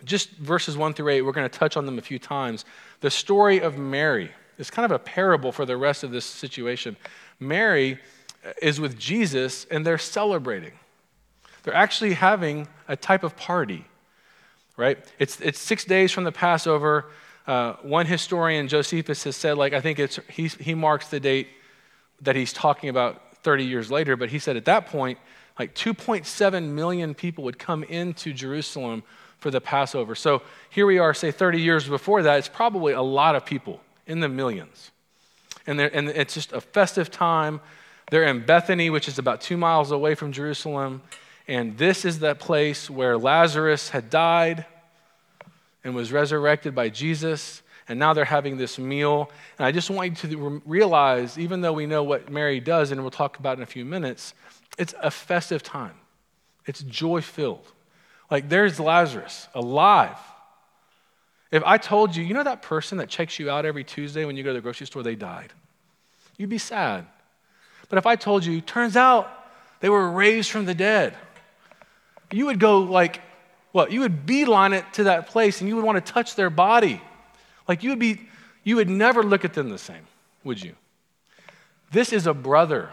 just 0.02 0.30
verses 0.38 0.74
1 0.74 0.94
through 0.94 1.10
8, 1.10 1.20
we're 1.20 1.32
going 1.32 1.50
to 1.50 1.58
touch 1.58 1.76
on 1.76 1.84
them 1.84 1.98
a 1.98 2.00
few 2.00 2.18
times. 2.18 2.64
The 3.02 3.10
story 3.10 3.60
of 3.60 3.76
Mary 3.76 4.30
is 4.56 4.70
kind 4.70 4.86
of 4.86 4.90
a 4.90 4.98
parable 4.98 5.52
for 5.52 5.66
the 5.66 5.76
rest 5.76 6.02
of 6.02 6.12
this 6.12 6.24
situation. 6.24 6.96
Mary 7.38 7.98
is 8.62 8.80
with 8.80 8.98
Jesus 8.98 9.66
and 9.70 9.84
they're 9.84 9.98
celebrating. 9.98 10.72
They're 11.66 11.74
actually 11.74 12.14
having 12.14 12.68
a 12.88 12.96
type 12.96 13.22
of 13.22 13.36
party 13.36 13.84
right? 14.76 14.98
It's, 15.18 15.40
it's 15.40 15.58
six 15.58 15.84
days 15.84 16.12
from 16.12 16.24
the 16.24 16.32
Passover. 16.32 17.06
Uh, 17.46 17.74
one 17.82 18.06
historian, 18.06 18.68
Josephus, 18.68 19.24
has 19.24 19.36
said, 19.36 19.56
like, 19.56 19.72
I 19.72 19.80
think 19.80 19.98
it's, 19.98 20.18
he, 20.28 20.48
he 20.48 20.74
marks 20.74 21.08
the 21.08 21.20
date 21.20 21.48
that 22.22 22.36
he's 22.36 22.52
talking 22.52 22.88
about 22.88 23.22
30 23.42 23.64
years 23.64 23.90
later, 23.90 24.16
but 24.16 24.30
he 24.30 24.38
said 24.38 24.56
at 24.56 24.64
that 24.66 24.86
point, 24.86 25.18
like 25.58 25.74
2.7 25.74 26.70
million 26.70 27.14
people 27.14 27.44
would 27.44 27.58
come 27.58 27.82
into 27.84 28.32
Jerusalem 28.32 29.02
for 29.38 29.50
the 29.50 29.60
Passover. 29.60 30.14
So 30.14 30.42
here 30.70 30.86
we 30.86 30.98
are, 30.98 31.14
say 31.14 31.30
30 31.30 31.60
years 31.60 31.88
before 31.88 32.22
that, 32.22 32.38
it's 32.38 32.48
probably 32.48 32.92
a 32.92 33.02
lot 33.02 33.36
of 33.36 33.46
people 33.46 33.80
in 34.06 34.20
the 34.20 34.28
millions. 34.28 34.90
And, 35.66 35.80
and 35.80 36.08
it's 36.08 36.34
just 36.34 36.52
a 36.52 36.60
festive 36.60 37.10
time. 37.10 37.60
They're 38.10 38.24
in 38.24 38.44
Bethany, 38.44 38.90
which 38.90 39.08
is 39.08 39.18
about 39.18 39.40
two 39.40 39.56
miles 39.56 39.90
away 39.90 40.14
from 40.14 40.32
Jerusalem. 40.32 41.02
And 41.48 41.78
this 41.78 42.04
is 42.04 42.20
that 42.20 42.40
place 42.40 42.90
where 42.90 43.16
Lazarus 43.16 43.90
had 43.90 44.10
died 44.10 44.66
and 45.84 45.94
was 45.94 46.10
resurrected 46.10 46.74
by 46.74 46.88
Jesus. 46.88 47.62
And 47.88 47.98
now 47.98 48.12
they're 48.14 48.24
having 48.24 48.56
this 48.56 48.78
meal. 48.78 49.30
And 49.58 49.66
I 49.66 49.70
just 49.70 49.90
want 49.90 50.22
you 50.24 50.30
to 50.30 50.62
realize, 50.66 51.38
even 51.38 51.60
though 51.60 51.72
we 51.72 51.86
know 51.86 52.02
what 52.02 52.30
Mary 52.30 52.58
does, 52.58 52.90
and 52.90 53.00
we'll 53.00 53.10
talk 53.10 53.38
about 53.38 53.56
in 53.58 53.62
a 53.62 53.66
few 53.66 53.84
minutes, 53.84 54.34
it's 54.76 54.94
a 55.00 55.10
festive 55.10 55.62
time. 55.62 55.94
It's 56.66 56.82
joy 56.82 57.20
filled. 57.20 57.64
Like 58.30 58.48
there's 58.48 58.80
Lazarus 58.80 59.48
alive. 59.54 60.18
If 61.52 61.62
I 61.64 61.78
told 61.78 62.16
you, 62.16 62.24
you 62.24 62.34
know 62.34 62.42
that 62.42 62.62
person 62.62 62.98
that 62.98 63.08
checks 63.08 63.38
you 63.38 63.48
out 63.48 63.64
every 63.64 63.84
Tuesday 63.84 64.24
when 64.24 64.36
you 64.36 64.42
go 64.42 64.50
to 64.50 64.54
the 64.54 64.60
grocery 64.60 64.86
store, 64.86 65.02
they 65.04 65.14
died, 65.14 65.52
you'd 66.36 66.50
be 66.50 66.58
sad. 66.58 67.06
But 67.88 67.98
if 67.98 68.06
I 68.06 68.16
told 68.16 68.44
you, 68.44 68.60
turns 68.60 68.96
out 68.96 69.30
they 69.78 69.88
were 69.88 70.10
raised 70.10 70.50
from 70.50 70.64
the 70.64 70.74
dead, 70.74 71.16
you 72.32 72.46
would 72.46 72.58
go 72.58 72.80
like, 72.80 73.20
what? 73.72 73.92
You 73.92 74.00
would 74.00 74.26
beeline 74.26 74.72
it 74.72 74.84
to 74.94 75.04
that 75.04 75.28
place 75.28 75.60
and 75.60 75.68
you 75.68 75.76
would 75.76 75.84
want 75.84 76.04
to 76.04 76.12
touch 76.12 76.34
their 76.34 76.50
body. 76.50 77.00
Like 77.68 77.82
you 77.82 77.90
would 77.90 77.98
be, 77.98 78.20
you 78.64 78.76
would 78.76 78.88
never 78.88 79.22
look 79.22 79.44
at 79.44 79.54
them 79.54 79.68
the 79.68 79.78
same, 79.78 80.06
would 80.44 80.62
you? 80.62 80.74
This 81.92 82.12
is 82.12 82.26
a 82.26 82.34
brother, 82.34 82.90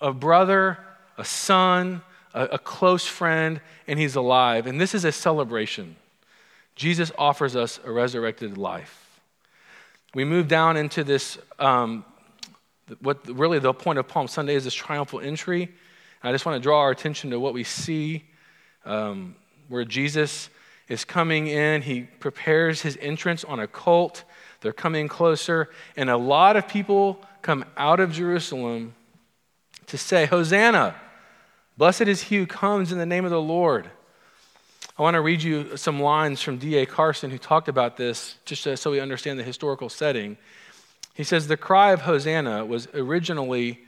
a 0.00 0.12
brother, 0.12 0.78
a 1.16 1.24
son, 1.24 2.02
a, 2.32 2.44
a 2.44 2.58
close 2.58 3.06
friend, 3.06 3.60
and 3.86 3.98
he's 3.98 4.16
alive. 4.16 4.66
And 4.66 4.80
this 4.80 4.94
is 4.94 5.04
a 5.04 5.12
celebration. 5.12 5.96
Jesus 6.74 7.12
offers 7.16 7.54
us 7.54 7.78
a 7.84 7.92
resurrected 7.92 8.58
life. 8.58 9.20
We 10.14 10.24
move 10.24 10.48
down 10.48 10.76
into 10.76 11.04
this, 11.04 11.38
um, 11.58 12.04
what 13.00 13.26
really 13.28 13.58
the 13.58 13.72
point 13.72 13.98
of 13.98 14.08
Palm 14.08 14.28
Sunday 14.28 14.54
is 14.54 14.64
this 14.64 14.74
triumphal 14.74 15.20
entry. 15.20 15.72
I 16.24 16.32
just 16.32 16.46
want 16.46 16.56
to 16.56 16.62
draw 16.62 16.80
our 16.80 16.90
attention 16.90 17.30
to 17.30 17.38
what 17.38 17.52
we 17.52 17.64
see 17.64 18.24
um, 18.86 19.36
where 19.68 19.84
Jesus 19.84 20.48
is 20.88 21.04
coming 21.04 21.48
in. 21.48 21.82
He 21.82 22.02
prepares 22.02 22.80
his 22.80 22.96
entrance 23.02 23.44
on 23.44 23.60
a 23.60 23.66
colt. 23.66 24.24
They're 24.62 24.72
coming 24.72 25.06
closer, 25.06 25.68
and 25.98 26.08
a 26.08 26.16
lot 26.16 26.56
of 26.56 26.66
people 26.66 27.20
come 27.42 27.66
out 27.76 28.00
of 28.00 28.10
Jerusalem 28.10 28.94
to 29.88 29.98
say, 29.98 30.24
Hosanna! 30.24 30.94
Blessed 31.76 32.02
is 32.02 32.22
he 32.22 32.36
who 32.38 32.46
comes 32.46 32.90
in 32.90 32.96
the 32.96 33.04
name 33.04 33.26
of 33.26 33.30
the 33.30 33.40
Lord. 33.40 33.90
I 34.96 35.02
want 35.02 35.14
to 35.14 35.20
read 35.20 35.42
you 35.42 35.76
some 35.76 36.00
lines 36.00 36.40
from 36.40 36.56
D.A. 36.56 36.86
Carson 36.86 37.30
who 37.30 37.38
talked 37.38 37.68
about 37.68 37.98
this, 37.98 38.36
just 38.46 38.62
so 38.78 38.90
we 38.90 39.00
understand 39.00 39.38
the 39.38 39.44
historical 39.44 39.90
setting. 39.90 40.38
He 41.12 41.24
says, 41.24 41.48
The 41.48 41.58
cry 41.58 41.92
of 41.92 42.02
Hosanna 42.02 42.64
was 42.64 42.88
originally 42.94 43.83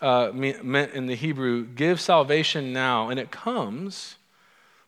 uh, 0.00 0.30
meant 0.32 0.92
in 0.92 1.06
the 1.06 1.14
Hebrew, 1.14 1.64
give 1.64 2.00
salvation 2.00 2.72
now. 2.72 3.08
And 3.08 3.20
it 3.20 3.30
comes 3.30 4.16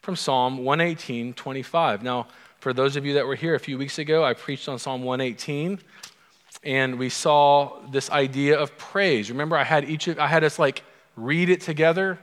from 0.01 0.17
Psalm 0.17 0.59
118, 0.59 1.35
25. 1.35 2.03
Now, 2.03 2.27
for 2.61 2.73
those 2.73 2.97
of 2.97 3.05
you 3.05 3.15
that 3.15 3.27
were 3.27 3.35
here 3.35 3.55
a 3.55 3.61
few 3.61 3.79
weeks 3.79 3.99
ago, 3.99 4.25
I 4.25 4.35
preached 4.35 4.69
on 4.69 4.79
Psalm 4.79 5.03
118 5.03 5.81
and 6.65 6.99
we 6.99 7.09
saw 7.09 7.81
this 7.91 8.11
idea 8.11 8.59
of 8.59 8.77
praise. 8.79 9.31
Remember, 9.31 9.57
I 9.57 9.65
had 9.65 9.89
each 9.89 10.07
of, 10.09 10.19
I 10.19 10.29
had 10.29 10.45
us 10.45 10.59
like 10.59 10.85
read 11.17 11.51
it 11.51 11.61
together. 11.61 12.19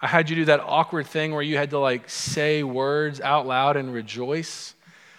I 0.00 0.06
had 0.06 0.30
you 0.30 0.36
do 0.36 0.44
that 0.44 0.60
awkward 0.60 1.06
thing 1.06 1.32
where 1.32 1.42
you 1.42 1.56
had 1.56 1.70
to 1.70 1.78
like 1.78 2.08
say 2.08 2.62
words 2.62 3.20
out 3.20 3.46
loud 3.46 3.76
and 3.76 3.92
rejoice. 3.92 4.74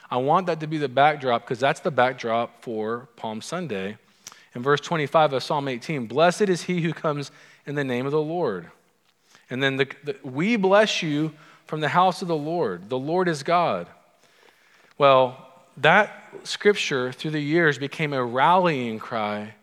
I 0.09 0.17
want 0.17 0.47
that 0.47 0.61
to 0.61 0.67
be 0.67 0.77
the 0.77 0.87
backdrop 0.87 1.43
because 1.43 1.59
that's 1.59 1.81
the 1.81 1.91
backdrop 1.91 2.63
for 2.63 3.09
Palm 3.17 3.41
Sunday 3.41 3.97
in 4.55 4.61
verse 4.61 4.81
25 4.81 5.33
of 5.33 5.43
Psalm 5.43 5.67
18 5.67 6.07
Blessed 6.07 6.43
is 6.43 6.63
he 6.63 6.81
who 6.81 6.93
comes 6.93 7.31
in 7.65 7.75
the 7.75 7.83
name 7.83 8.05
of 8.05 8.11
the 8.11 8.21
Lord. 8.21 8.67
And 9.49 9.61
then 9.61 9.77
the, 9.77 9.87
the, 10.03 10.15
we 10.23 10.55
bless 10.55 11.01
you 11.01 11.33
from 11.65 11.81
the 11.81 11.89
house 11.89 12.21
of 12.21 12.27
the 12.27 12.35
Lord. 12.35 12.89
The 12.89 12.97
Lord 12.97 13.27
is 13.27 13.43
God. 13.43 13.87
Well, 14.97 15.45
that 15.77 16.11
scripture 16.43 17.11
through 17.11 17.31
the 17.31 17.39
years 17.39 17.77
became 17.77 18.13
a 18.13 18.23
rallying 18.23 18.99
cry 18.99 19.53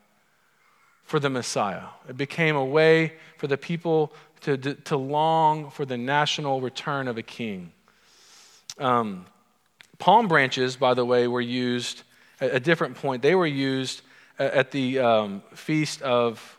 for 1.05 1.21
the 1.21 1.31
Messiah. 1.31 1.85
It 2.09 2.17
became 2.17 2.57
a 2.57 2.65
way 2.65 3.13
for 3.39 3.47
the 3.47 3.57
people 3.57 4.13
to, 4.43 4.57
to, 4.57 4.75
to 4.75 4.97
long 4.97 5.71
for 5.71 5.85
the 5.85 5.97
national 5.97 6.61
return 6.61 7.09
of 7.09 7.19
a 7.19 7.23
king. 7.23 7.73
Um, 8.79 9.27
palm 9.99 10.29
branches, 10.29 10.77
by 10.77 10.95
the 10.95 11.05
way, 11.05 11.29
were 11.29 11.41
used 11.41 12.03
at 12.41 12.55
a 12.55 12.61
different 12.61 12.97
point. 12.97 13.23
They 13.23 13.35
were 13.35 13.47
used 13.47 14.03
at 14.39 14.71
the 14.71 14.99
um, 14.99 15.43
feast 15.55 16.03
of 16.03 16.59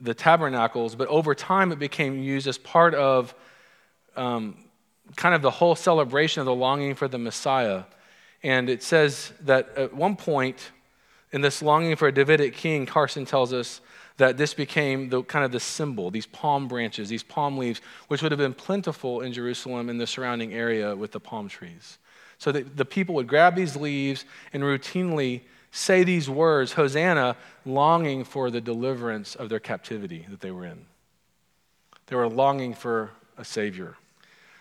the 0.00 0.14
tabernacles, 0.14 0.94
but 0.94 1.08
over 1.08 1.34
time 1.34 1.72
it 1.72 1.78
became 1.78 2.22
used 2.22 2.46
as 2.46 2.56
part 2.56 2.94
of 2.94 3.34
um, 4.16 4.56
kind 5.16 5.34
of 5.34 5.42
the 5.42 5.50
whole 5.50 5.74
celebration 5.74 6.40
of 6.40 6.46
the 6.46 6.54
longing 6.54 6.94
for 6.94 7.08
the 7.08 7.18
Messiah. 7.18 7.84
And 8.42 8.70
it 8.70 8.82
says 8.82 9.32
that 9.42 9.76
at 9.76 9.94
one 9.94 10.16
point 10.16 10.70
in 11.32 11.42
this 11.42 11.62
longing 11.62 11.96
for 11.96 12.08
a 12.08 12.12
Davidic 12.12 12.54
king, 12.54 12.86
Carson 12.86 13.24
tells 13.24 13.52
us 13.52 13.80
that 14.16 14.36
this 14.36 14.54
became 14.54 15.08
the 15.08 15.22
kind 15.22 15.44
of 15.44 15.52
the 15.52 15.60
symbol, 15.60 16.10
these 16.10 16.26
palm 16.26 16.68
branches, 16.68 17.08
these 17.08 17.22
palm 17.22 17.56
leaves, 17.56 17.80
which 18.08 18.22
would 18.22 18.32
have 18.32 18.38
been 18.38 18.54
plentiful 18.54 19.20
in 19.20 19.32
Jerusalem 19.32 19.88
and 19.88 20.00
the 20.00 20.06
surrounding 20.06 20.52
area 20.52 20.94
with 20.94 21.12
the 21.12 21.20
palm 21.20 21.48
trees. 21.48 21.98
So 22.38 22.52
the 22.52 22.84
people 22.84 23.14
would 23.16 23.26
grab 23.26 23.54
these 23.54 23.76
leaves 23.76 24.24
and 24.52 24.62
routinely 24.62 25.42
say 25.70 26.04
these 26.04 26.28
words, 26.28 26.72
Hosanna, 26.72 27.36
longing 27.64 28.24
for 28.24 28.50
the 28.50 28.60
deliverance 28.60 29.34
of 29.34 29.48
their 29.48 29.60
captivity 29.60 30.26
that 30.28 30.40
they 30.40 30.50
were 30.50 30.64
in. 30.64 30.86
They 32.06 32.16
were 32.16 32.28
longing 32.28 32.74
for 32.74 33.10
a 33.38 33.44
Savior. 33.44 33.96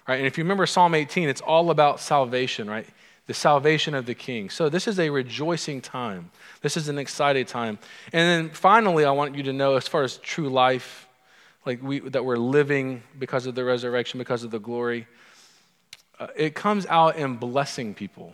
Right? 0.07 0.17
And 0.17 0.27
if 0.27 0.37
you 0.37 0.43
remember 0.43 0.65
Psalm 0.65 0.95
18, 0.95 1.29
it's 1.29 1.41
all 1.41 1.71
about 1.71 1.99
salvation, 1.99 2.69
right? 2.69 2.87
The 3.27 3.33
salvation 3.33 3.93
of 3.93 4.05
the 4.05 4.15
King. 4.15 4.49
So 4.49 4.69
this 4.69 4.87
is 4.87 4.99
a 4.99 5.09
rejoicing 5.09 5.81
time. 5.81 6.31
This 6.61 6.77
is 6.77 6.89
an 6.89 6.97
excited 6.97 7.47
time. 7.47 7.79
And 8.11 8.47
then 8.47 8.49
finally, 8.49 9.05
I 9.05 9.11
want 9.11 9.35
you 9.35 9.43
to 9.43 9.53
know, 9.53 9.75
as 9.75 9.87
far 9.87 10.03
as 10.03 10.17
true 10.17 10.49
life, 10.49 11.07
like 11.65 11.81
we, 11.83 11.99
that 11.99 12.25
we're 12.25 12.37
living 12.37 13.03
because 13.17 13.45
of 13.45 13.55
the 13.55 13.63
resurrection, 13.63 14.17
because 14.17 14.43
of 14.43 14.51
the 14.51 14.59
glory, 14.59 15.07
uh, 16.19 16.27
it 16.35 16.55
comes 16.55 16.85
out 16.87 17.17
in 17.17 17.35
blessing 17.35 17.93
people 17.93 18.33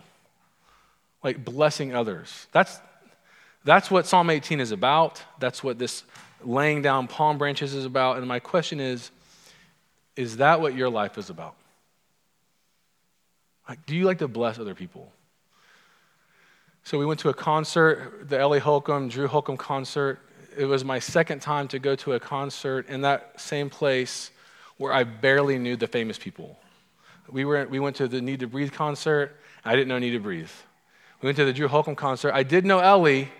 like 1.25 1.43
blessing 1.43 1.93
others. 1.93 2.47
That's, 2.53 2.79
that's 3.65 3.91
what 3.91 4.05
Psalm 4.05 4.29
18 4.29 4.59
is 4.61 4.71
about. 4.71 5.21
That's 5.39 5.63
what 5.63 5.79
this 5.79 6.03
laying 6.43 6.83
down 6.83 7.07
palm 7.07 7.37
branches 7.37 7.73
is 7.73 7.83
about. 7.83 8.17
And 8.17 8.27
my 8.27 8.39
question 8.39 8.79
is 8.79 9.11
is 10.15 10.37
that 10.37 10.61
what 10.61 10.73
your 10.73 10.89
life 10.89 11.17
is 11.17 11.29
about? 11.29 11.55
Like, 13.67 13.85
do 13.85 13.95
you 13.95 14.05
like 14.05 14.19
to 14.19 14.29
bless 14.29 14.59
other 14.59 14.73
people? 14.73 15.11
So 16.83 16.97
we 16.97 17.05
went 17.05 17.19
to 17.21 17.29
a 17.29 17.33
concert, 17.33 18.29
the 18.29 18.39
Ellie 18.39 18.59
Holcomb, 18.59 19.09
Drew 19.09 19.27
Holcomb 19.27 19.57
concert. 19.57 20.19
It 20.55 20.65
was 20.65 20.85
my 20.85 20.99
second 20.99 21.41
time 21.41 21.67
to 21.69 21.79
go 21.79 21.95
to 21.97 22.13
a 22.13 22.19
concert 22.19 22.87
in 22.87 23.01
that 23.01 23.41
same 23.41 23.69
place 23.69 24.31
where 24.77 24.93
I 24.93 25.03
barely 25.03 25.57
knew 25.57 25.75
the 25.75 25.87
famous 25.87 26.17
people. 26.17 26.57
We, 27.29 27.43
were, 27.43 27.65
we 27.65 27.79
went 27.79 27.97
to 27.97 28.07
the 28.07 28.21
Need 28.21 28.39
to 28.41 28.47
Breathe 28.47 28.71
concert. 28.71 29.35
I 29.65 29.75
didn't 29.75 29.89
know 29.89 29.99
Need 29.99 30.11
to 30.11 30.19
Breathe. 30.19 30.51
We 31.25 31.29
went 31.29 31.37
to 31.37 31.45
the 31.45 31.53
Drew 31.53 31.67
Holcomb 31.67 31.95
concert. 31.95 32.33
I 32.35 32.43
did 32.43 32.67
know 32.67 32.77
Ellie, 32.77 33.31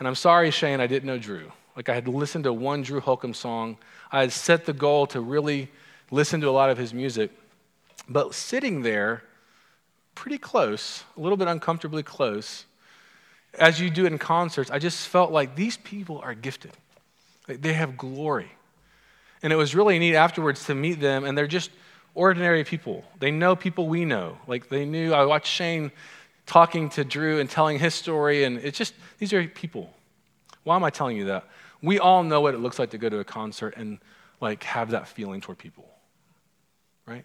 and 0.00 0.08
I'm 0.08 0.16
sorry, 0.16 0.50
Shane, 0.50 0.80
I 0.80 0.88
didn't 0.88 1.06
know 1.06 1.18
Drew. 1.18 1.52
Like 1.76 1.88
I 1.88 1.94
had 1.94 2.08
listened 2.08 2.42
to 2.42 2.52
one 2.52 2.82
Drew 2.82 2.98
Holcomb 2.98 3.32
song. 3.32 3.76
I 4.10 4.22
had 4.22 4.32
set 4.32 4.66
the 4.66 4.72
goal 4.72 5.06
to 5.06 5.20
really 5.20 5.70
listen 6.10 6.40
to 6.40 6.48
a 6.48 6.50
lot 6.50 6.68
of 6.68 6.78
his 6.78 6.92
music. 6.92 7.30
But 8.08 8.34
sitting 8.34 8.82
there, 8.82 9.22
pretty 10.16 10.36
close, 10.36 11.04
a 11.16 11.20
little 11.20 11.36
bit 11.36 11.46
uncomfortably 11.46 12.02
close, 12.02 12.64
as 13.54 13.80
you 13.80 13.88
do 13.88 14.04
in 14.04 14.18
concerts, 14.18 14.68
I 14.68 14.80
just 14.80 15.06
felt 15.06 15.30
like 15.30 15.54
these 15.54 15.76
people 15.76 16.18
are 16.18 16.34
gifted. 16.34 16.72
Like 17.46 17.62
they 17.62 17.74
have 17.74 17.96
glory. 17.96 18.50
And 19.44 19.52
it 19.52 19.56
was 19.56 19.76
really 19.76 19.96
neat 20.00 20.16
afterwards 20.16 20.64
to 20.64 20.74
meet 20.74 20.98
them, 20.98 21.22
and 21.22 21.38
they're 21.38 21.46
just 21.46 21.70
ordinary 22.16 22.64
people. 22.64 23.04
They 23.20 23.30
know 23.30 23.54
people 23.54 23.86
we 23.86 24.04
know. 24.04 24.38
Like 24.48 24.68
they 24.68 24.84
knew, 24.84 25.14
I 25.14 25.24
watched 25.24 25.46
Shane 25.46 25.92
talking 26.50 26.88
to 26.90 27.04
Drew 27.04 27.38
and 27.38 27.48
telling 27.48 27.78
his 27.78 27.94
story, 27.94 28.42
and 28.42 28.58
it's 28.58 28.76
just, 28.76 28.92
these 29.18 29.32
are 29.32 29.46
people. 29.46 29.88
Why 30.64 30.74
am 30.74 30.82
I 30.82 30.90
telling 30.90 31.16
you 31.16 31.26
that? 31.26 31.44
We 31.80 32.00
all 32.00 32.24
know 32.24 32.40
what 32.40 32.54
it 32.54 32.58
looks 32.58 32.76
like 32.76 32.90
to 32.90 32.98
go 32.98 33.08
to 33.08 33.20
a 33.20 33.24
concert 33.24 33.74
and 33.76 34.00
like 34.40 34.64
have 34.64 34.90
that 34.90 35.06
feeling 35.06 35.40
toward 35.40 35.58
people, 35.58 35.88
right? 37.06 37.24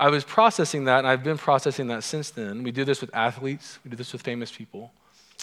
I 0.00 0.08
was 0.08 0.24
processing 0.24 0.84
that, 0.84 1.00
and 1.00 1.06
I've 1.06 1.22
been 1.22 1.36
processing 1.36 1.88
that 1.88 2.02
since 2.02 2.30
then. 2.30 2.62
We 2.62 2.72
do 2.72 2.82
this 2.82 3.02
with 3.02 3.14
athletes, 3.14 3.78
we 3.84 3.90
do 3.90 3.96
this 3.96 4.14
with 4.14 4.22
famous 4.22 4.50
people. 4.50 4.90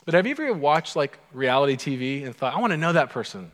But 0.03 0.15
have 0.15 0.25
you 0.25 0.31
ever 0.31 0.53
watched 0.53 0.95
like 0.95 1.19
reality 1.31 1.75
TV 1.75 2.25
and 2.25 2.35
thought, 2.35 2.55
I 2.55 2.59
want 2.59 2.71
to 2.71 2.77
know 2.77 2.93
that 2.93 3.11
person, 3.11 3.51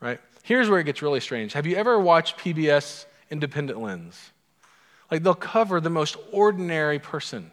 right? 0.00 0.18
Here's 0.42 0.70
where 0.70 0.80
it 0.80 0.84
gets 0.84 1.02
really 1.02 1.20
strange. 1.20 1.52
Have 1.52 1.66
you 1.66 1.76
ever 1.76 1.98
watched 1.98 2.38
PBS 2.38 3.04
Independent 3.30 3.78
Lens? 3.78 4.32
Like 5.12 5.22
they'll 5.24 5.34
cover 5.34 5.78
the 5.78 5.90
most 5.90 6.16
ordinary 6.32 6.98
person. 6.98 7.50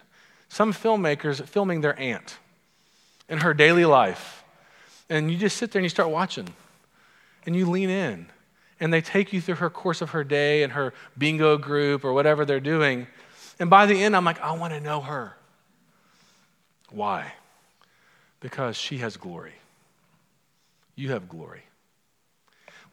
Some 0.47 0.71
filmmakers 0.71 1.45
filming 1.45 1.81
their 1.81 1.99
aunt 1.99 2.37
in 3.27 3.39
her 3.39 3.53
daily 3.53 3.83
life. 3.83 4.45
And 5.09 5.29
you 5.29 5.37
just 5.37 5.57
sit 5.57 5.73
there 5.73 5.81
and 5.81 5.83
you 5.83 5.89
start 5.89 6.09
watching. 6.09 6.47
And 7.45 7.57
you 7.57 7.69
lean 7.69 7.89
in. 7.89 8.27
And 8.79 8.93
they 8.93 9.01
take 9.01 9.33
you 9.33 9.41
through 9.41 9.55
her 9.55 9.69
course 9.69 10.01
of 10.01 10.11
her 10.11 10.23
day 10.23 10.63
and 10.63 10.71
her 10.71 10.93
bingo 11.17 11.57
group 11.57 12.05
or 12.05 12.13
whatever 12.13 12.45
they're 12.45 12.61
doing. 12.61 13.07
And 13.59 13.69
by 13.69 13.87
the 13.87 14.01
end, 14.01 14.15
I'm 14.15 14.23
like, 14.23 14.39
I 14.39 14.53
want 14.53 14.71
to 14.71 14.79
know 14.79 15.01
her. 15.01 15.35
Why? 16.91 17.33
Because 18.39 18.77
she 18.77 18.99
has 18.99 19.17
glory. 19.17 19.55
You 20.95 21.11
have 21.11 21.27
glory. 21.27 21.63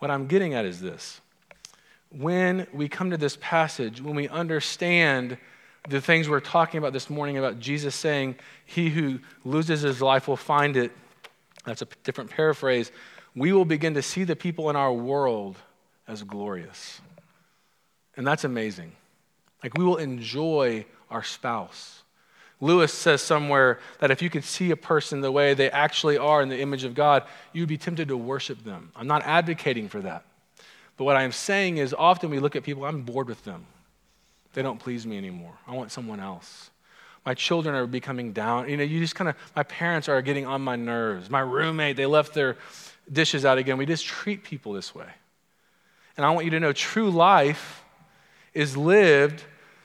What 0.00 0.10
I'm 0.10 0.26
getting 0.26 0.54
at 0.54 0.64
is 0.64 0.80
this 0.80 1.20
when 2.10 2.66
we 2.72 2.88
come 2.88 3.10
to 3.10 3.16
this 3.16 3.36
passage, 3.40 4.00
when 4.00 4.14
we 4.14 4.28
understand 4.28 5.38
the 5.88 6.00
things 6.00 6.28
we're 6.28 6.40
talking 6.40 6.78
about 6.78 6.92
this 6.92 7.08
morning 7.10 7.38
about 7.38 7.60
Jesus 7.60 7.94
saying, 7.94 8.36
He 8.64 8.90
who 8.90 9.20
loses 9.44 9.82
his 9.82 10.00
life 10.00 10.28
will 10.28 10.36
find 10.36 10.76
it, 10.76 10.92
that's 11.64 11.82
a 11.82 11.88
different 12.04 12.30
paraphrase, 12.30 12.90
we 13.34 13.52
will 13.52 13.64
begin 13.64 13.94
to 13.94 14.02
see 14.02 14.24
the 14.24 14.36
people 14.36 14.70
in 14.70 14.76
our 14.76 14.92
world 14.92 15.56
as 16.08 16.22
glorious. 16.22 17.00
And 18.16 18.26
that's 18.26 18.44
amazing. 18.44 18.92
Like 19.62 19.76
we 19.76 19.84
will 19.84 19.96
enjoy 19.96 20.86
our 21.10 21.22
spouse. 21.22 22.02
Lewis 22.60 22.92
says 22.92 23.20
somewhere 23.20 23.80
that 24.00 24.10
if 24.10 24.22
you 24.22 24.30
could 24.30 24.44
see 24.44 24.70
a 24.70 24.76
person 24.76 25.20
the 25.20 25.30
way 25.30 25.52
they 25.52 25.70
actually 25.70 26.16
are 26.16 26.40
in 26.40 26.48
the 26.48 26.58
image 26.58 26.84
of 26.84 26.94
God, 26.94 27.24
you'd 27.52 27.68
be 27.68 27.76
tempted 27.76 28.08
to 28.08 28.16
worship 28.16 28.64
them. 28.64 28.90
I'm 28.96 29.06
not 29.06 29.22
advocating 29.24 29.88
for 29.88 30.00
that. 30.00 30.24
But 30.96 31.04
what 31.04 31.16
I'm 31.16 31.32
saying 31.32 31.78
is 31.78 31.94
often 31.94 32.30
we 32.30 32.38
look 32.38 32.56
at 32.56 32.62
people, 32.62 32.84
I'm 32.84 33.02
bored 33.02 33.28
with 33.28 33.44
them. 33.44 33.66
They 34.54 34.62
don't 34.62 34.78
please 34.78 35.06
me 35.06 35.18
anymore. 35.18 35.52
I 35.66 35.74
want 35.74 35.92
someone 35.92 36.20
else. 36.20 36.70
My 37.26 37.34
children 37.34 37.74
are 37.74 37.86
becoming 37.86 38.32
down. 38.32 38.68
You 38.68 38.76
know, 38.76 38.84
you 38.84 39.00
just 39.00 39.14
kind 39.14 39.28
of, 39.28 39.36
my 39.54 39.64
parents 39.64 40.08
are 40.08 40.22
getting 40.22 40.46
on 40.46 40.62
my 40.62 40.76
nerves. 40.76 41.28
My 41.28 41.40
roommate, 41.40 41.96
they 41.96 42.06
left 42.06 42.32
their 42.32 42.56
dishes 43.12 43.44
out 43.44 43.58
again. 43.58 43.76
We 43.76 43.84
just 43.84 44.06
treat 44.06 44.44
people 44.44 44.72
this 44.72 44.94
way. 44.94 45.08
And 46.16 46.24
I 46.24 46.30
want 46.30 46.44
you 46.44 46.50
to 46.52 46.60
know 46.60 46.72
true 46.72 47.10
life 47.10 47.84
is 48.54 48.76
lived 48.76 49.42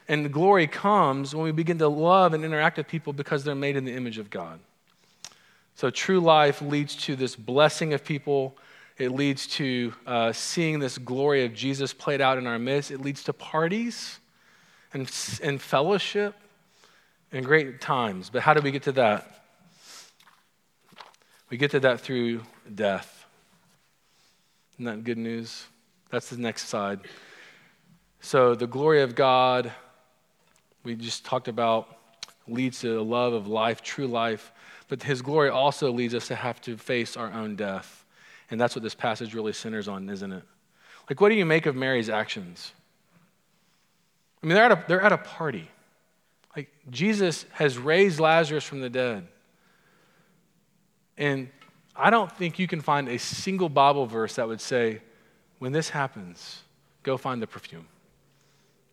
and 0.07 0.31
glory 0.31 0.67
comes 0.67 1.35
when 1.35 1.43
we 1.43 1.51
begin 1.51 1.77
to 1.79 1.87
love 1.87 2.33
and 2.33 2.45
interact 2.45 2.77
with 2.77 2.87
people 2.87 3.11
because 3.11 3.43
they're 3.43 3.55
made 3.55 3.75
in 3.75 3.85
the 3.85 3.93
image 3.93 4.17
of 4.17 4.29
God. 4.29 4.59
So 5.75 5.89
true 5.89 6.19
life 6.19 6.61
leads 6.61 6.95
to 6.97 7.15
this 7.15 7.35
blessing 7.35 7.93
of 7.93 8.03
people 8.03 8.55
it 9.01 9.11
leads 9.11 9.47
to 9.47 9.93
uh, 10.05 10.31
seeing 10.31 10.77
this 10.77 10.99
glory 10.99 11.43
of 11.43 11.55
Jesus 11.55 11.91
played 11.91 12.21
out 12.21 12.37
in 12.37 12.45
our 12.45 12.59
midst. 12.59 12.91
It 12.91 13.01
leads 13.01 13.23
to 13.23 13.33
parties 13.33 14.19
and, 14.93 15.11
and 15.41 15.59
fellowship 15.59 16.35
and 17.31 17.43
great 17.43 17.81
times. 17.81 18.29
But 18.29 18.43
how 18.43 18.53
do 18.53 18.61
we 18.61 18.69
get 18.69 18.83
to 18.83 18.91
that? 18.91 19.43
We 21.49 21.57
get 21.57 21.71
to 21.71 21.79
that 21.79 22.01
through 22.01 22.41
death. 22.75 23.25
Isn't 24.75 24.85
that 24.85 25.03
good 25.03 25.17
news? 25.17 25.65
That's 26.11 26.29
the 26.29 26.37
next 26.37 26.67
side. 26.67 26.99
So, 28.19 28.53
the 28.53 28.67
glory 28.67 29.01
of 29.01 29.15
God, 29.15 29.71
we 30.83 30.93
just 30.93 31.25
talked 31.25 31.47
about, 31.47 31.97
leads 32.47 32.81
to 32.81 32.99
a 32.99 33.01
love 33.01 33.33
of 33.33 33.47
life, 33.47 33.81
true 33.81 34.05
life. 34.05 34.51
But 34.89 35.01
His 35.01 35.23
glory 35.23 35.49
also 35.49 35.91
leads 35.91 36.13
us 36.13 36.27
to 36.27 36.35
have 36.35 36.61
to 36.61 36.77
face 36.77 37.17
our 37.17 37.33
own 37.33 37.55
death. 37.55 38.00
And 38.51 38.59
that's 38.59 38.75
what 38.75 38.83
this 38.83 38.93
passage 38.93 39.33
really 39.33 39.53
centers 39.53 39.87
on, 39.87 40.09
isn't 40.09 40.31
it? 40.31 40.43
Like, 41.09 41.19
what 41.19 41.29
do 41.29 41.35
you 41.35 41.45
make 41.45 41.65
of 41.65 41.75
Mary's 41.75 42.09
actions? 42.09 42.73
I 44.43 44.45
mean, 44.45 44.55
they're 44.55 44.65
at 44.65 44.71
a, 44.71 44.83
they're 44.87 45.01
at 45.01 45.13
a 45.13 45.17
party. 45.17 45.69
Like, 46.55 46.69
Jesus 46.89 47.45
has 47.53 47.77
raised 47.77 48.19
Lazarus 48.19 48.63
from 48.63 48.81
the 48.81 48.89
dead. 48.89 49.27
And 51.17 51.49
I 51.95 52.09
don't 52.09 52.31
think 52.31 52.59
you 52.59 52.67
can 52.67 52.81
find 52.81 53.07
a 53.07 53.17
single 53.17 53.69
Bible 53.69 54.05
verse 54.05 54.35
that 54.35 54.47
would 54.47 54.61
say, 54.61 55.01
when 55.59 55.71
this 55.71 55.89
happens, 55.89 56.63
go 57.03 57.17
find 57.17 57.41
the 57.41 57.47
perfume 57.47 57.87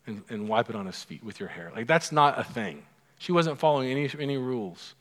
and, 0.05 0.23
and 0.29 0.47
wipe 0.47 0.69
it 0.69 0.75
on 0.75 0.85
his 0.85 1.03
feet 1.03 1.23
with 1.23 1.39
your 1.39 1.49
hair. 1.49 1.71
Like, 1.75 1.87
that's 1.87 2.11
not 2.11 2.39
a 2.39 2.43
thing. 2.43 2.83
She 3.17 3.31
wasn't 3.31 3.59
following 3.59 3.89
any, 3.89 4.09
any 4.19 4.37
rules. 4.37 4.95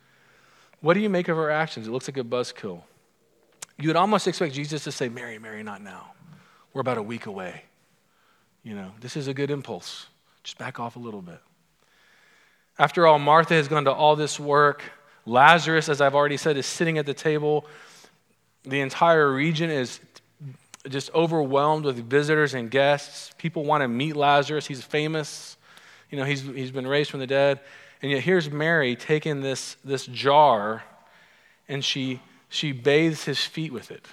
What 0.81 0.95
do 0.95 1.01
you 1.01 1.11
make 1.11 1.29
of 1.29 1.37
her 1.37 1.51
actions? 1.51 1.87
It 1.87 1.91
looks 1.91 2.09
like 2.09 2.17
a 2.17 2.25
buzzkill. 2.25 2.83
You 3.79 3.89
would 3.89 3.97
almost 3.97 4.27
expect 4.27 4.55
Jesus 4.55 4.85
to 4.85 4.93
say, 4.93 5.09
Mary, 5.09 5.39
Mary, 5.39 5.63
not 5.63 5.83
now. 5.83 6.13
We're 6.73 6.81
about 6.81 6.99
a 6.99 7.03
week 7.03 7.27
away. 7.27 7.63
You 8.65 8.75
know, 8.75 8.91
this 9.01 9.17
is 9.17 9.29
a 9.29 9.35
good 9.35 9.51
impulse. 9.51 10.07
Just 10.43 10.59
back 10.59 10.81
off 10.81 10.97
a 10.97 10.99
little 10.99 11.23
bit. 11.23 11.41
After 12.79 13.07
all, 13.07 13.19
Martha 13.19 13.55
has 13.55 13.69
gone 13.69 13.85
to 13.85 13.93
all 13.93 14.17
this 14.17 14.39
work. 14.39 14.83
Lazarus, 15.27 15.89
as 15.89 16.01
I've 16.01 16.15
already 16.15 16.37
said, 16.37 16.57
is 16.57 16.67
sitting 16.67 16.99
at 16.99 17.07
the 17.07 17.15
table. 17.15 17.67
The 18.65 18.81
entire 18.81 19.33
region 19.33 19.71
is 19.71 20.01
just 20.89 21.13
overwhelmed 21.15 21.85
with 21.85 21.97
visitors 22.09 22.55
and 22.55 22.71
guests. 22.71 23.33
People 23.39 23.65
want 23.65 23.83
to 23.83 23.89
meet 23.89 24.17
Lazarus. 24.17 24.67
He's 24.67 24.83
famous. 24.83 25.57
You 26.11 26.19
know, 26.19 26.25
he's, 26.25 26.43
he's 26.43 26.71
been 26.71 26.87
raised 26.87 27.11
from 27.11 27.21
the 27.21 27.27
dead. 27.27 27.61
And 28.03 28.11
yet 28.11 28.23
here's 28.23 28.51
Mary 28.51 28.97
taking 28.97 29.41
this, 29.41 29.77
this 29.85 30.07
jar 30.07 30.85
and 31.69 31.85
she 31.85 32.21
she 32.49 32.73
bathes 32.73 33.25
his 33.25 33.45
feet 33.45 33.73
with 33.73 33.91
it. 33.91 34.07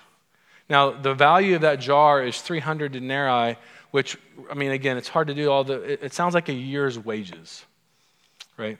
Now, 0.70 0.92
the 0.92 1.14
value 1.14 1.56
of 1.56 1.62
that 1.62 1.80
jar 1.80 2.24
is 2.24 2.42
300 2.42 2.92
denarii, 2.92 3.58
which, 3.92 4.18
I 4.50 4.56
mean, 4.56 4.72
again, 4.72 4.98
it's 4.98 5.08
hard 5.08 5.28
to 5.28 5.34
do 5.34 5.52
all 5.52 5.64
the, 5.64 5.82
it, 5.82 6.00
it 6.04 6.14
sounds 6.14 6.34
like 6.34 6.50
a 6.50 6.54
year's 6.54 6.98
wages, 6.98 7.66
right? 8.58 8.78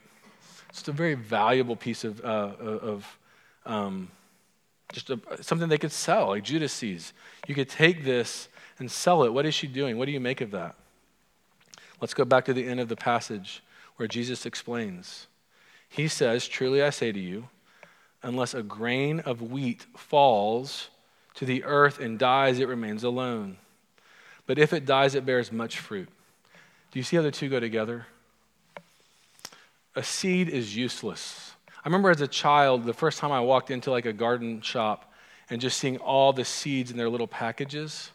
It's 0.68 0.86
a 0.88 0.92
very 0.92 1.14
valuable 1.14 1.76
piece 1.76 2.04
of, 2.04 2.20
uh, 2.24 2.52
of 2.60 3.18
um, 3.64 4.10
just 4.92 5.10
a, 5.10 5.18
something 5.40 5.68
they 5.68 5.78
could 5.78 5.92
sell, 5.92 6.28
like 6.28 6.44
Judas 6.44 6.72
sees. 6.72 7.12
You 7.46 7.54
could 7.54 7.68
take 7.68 8.04
this 8.04 8.48
and 8.78 8.90
sell 8.90 9.22
it. 9.24 9.32
What 9.32 9.46
is 9.46 9.54
she 9.54 9.66
doing? 9.66 9.96
What 9.96 10.06
do 10.06 10.12
you 10.12 10.20
make 10.20 10.40
of 10.40 10.50
that? 10.50 10.74
Let's 12.00 12.14
go 12.14 12.24
back 12.24 12.44
to 12.46 12.52
the 12.52 12.66
end 12.66 12.80
of 12.80 12.88
the 12.88 12.96
passage 12.96 13.62
where 13.96 14.06
Jesus 14.06 14.44
explains. 14.44 15.28
He 15.88 16.08
says, 16.08 16.46
Truly 16.46 16.82
I 16.82 16.90
say 16.90 17.10
to 17.12 17.18
you, 17.18 17.48
unless 18.26 18.54
a 18.54 18.62
grain 18.62 19.20
of 19.20 19.40
wheat 19.40 19.86
falls 19.96 20.88
to 21.34 21.44
the 21.44 21.62
earth 21.64 22.00
and 22.00 22.18
dies, 22.18 22.58
it 22.58 22.66
remains 22.66 23.04
alone. 23.04 23.56
But 24.46 24.58
if 24.58 24.72
it 24.72 24.84
dies, 24.84 25.14
it 25.14 25.24
bears 25.24 25.52
much 25.52 25.78
fruit. 25.78 26.08
Do 26.90 26.98
you 26.98 27.04
see 27.04 27.16
how 27.16 27.22
the 27.22 27.30
two 27.30 27.48
go 27.48 27.60
together? 27.60 28.06
A 29.94 30.02
seed 30.02 30.48
is 30.48 30.76
useless. 30.76 31.52
I 31.84 31.88
remember 31.88 32.10
as 32.10 32.20
a 32.20 32.26
child, 32.26 32.84
the 32.84 32.92
first 32.92 33.18
time 33.18 33.30
I 33.30 33.40
walked 33.40 33.70
into 33.70 33.90
like 33.90 34.06
a 34.06 34.12
garden 34.12 34.60
shop, 34.60 35.12
and 35.48 35.60
just 35.60 35.78
seeing 35.78 35.98
all 35.98 36.32
the 36.32 36.44
seeds 36.44 36.90
in 36.90 36.96
their 36.96 37.08
little 37.08 37.28
packages 37.28 38.10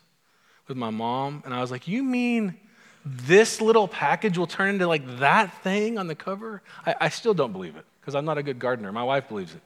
with 0.68 0.76
my 0.76 0.90
mom. 0.90 1.42
And 1.46 1.54
I 1.54 1.62
was 1.62 1.72
like, 1.72 1.88
You 1.88 2.04
mean 2.04 2.58
this 3.06 3.62
little 3.62 3.88
package 3.88 4.38
will 4.38 4.48
turn 4.48 4.70
into 4.72 4.88
like 4.88 5.20
that 5.20 5.64
thing 5.64 5.98
on 5.98 6.08
the 6.08 6.16
cover? 6.16 6.62
I, 6.86 6.96
I 7.00 7.10
still 7.10 7.34
don't 7.34 7.54
believe 7.54 7.78
it 7.78 7.86
because 8.02 8.14
I'm 8.14 8.26
not 8.26 8.38
a 8.38 8.44
good 8.44 8.60
gardener. 8.60 8.92
My 8.92 9.04
wife 9.04 9.30
believes 9.30 9.56
it. 9.56 9.62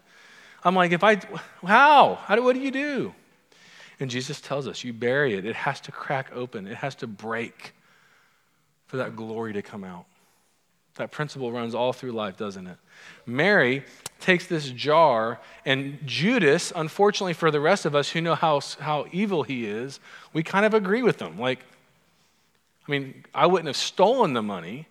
I'm 0.65 0.75
like, 0.75 0.91
if 0.91 1.03
I, 1.03 1.21
how? 1.65 2.15
how 2.15 2.35
do, 2.35 2.43
what 2.43 2.53
do 2.53 2.59
you 2.59 2.71
do? 2.71 3.13
And 3.99 4.09
Jesus 4.09 4.41
tells 4.41 4.67
us, 4.67 4.83
you 4.83 4.91
bury 4.91 5.35
it. 5.35 5.45
It 5.45 5.55
has 5.55 5.79
to 5.81 5.91
crack 5.91 6.31
open, 6.33 6.67
it 6.67 6.77
has 6.77 6.95
to 6.95 7.07
break 7.07 7.73
for 8.87 8.97
that 8.97 9.15
glory 9.15 9.53
to 9.53 9.61
come 9.61 9.83
out. 9.83 10.05
That 10.95 11.11
principle 11.11 11.51
runs 11.51 11.75
all 11.75 11.91
through 11.93 12.13
life, 12.13 12.37
doesn't 12.37 12.67
it? 12.67 12.77
Mary 13.25 13.83
takes 14.19 14.47
this 14.47 14.69
jar, 14.69 15.39
and 15.65 15.99
Judas, 16.05 16.71
unfortunately 16.75 17.33
for 17.33 17.51
the 17.51 17.59
rest 17.59 17.85
of 17.85 17.95
us 17.95 18.09
who 18.09 18.21
know 18.21 18.35
how, 18.35 18.61
how 18.79 19.05
evil 19.11 19.43
he 19.43 19.65
is, 19.65 19.99
we 20.33 20.41
kind 20.41 20.65
of 20.65 20.73
agree 20.73 21.03
with 21.03 21.21
him. 21.21 21.37
Like, 21.37 21.59
I 22.87 22.91
mean, 22.91 23.25
I 23.33 23.45
wouldn't 23.45 23.67
have 23.67 23.75
stolen 23.75 24.33
the 24.33 24.41
money, 24.41 24.87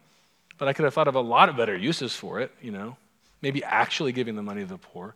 but 0.59 0.69
I 0.69 0.73
could 0.73 0.85
have 0.85 0.95
thought 0.95 1.09
of 1.09 1.15
a 1.15 1.21
lot 1.21 1.49
of 1.49 1.57
better 1.57 1.77
uses 1.77 2.15
for 2.15 2.41
it, 2.41 2.53
you 2.61 2.71
know, 2.71 2.97
maybe 3.41 3.65
actually 3.65 4.13
giving 4.13 4.37
the 4.37 4.43
money 4.43 4.61
to 4.61 4.67
the 4.67 4.79
poor. 4.79 5.15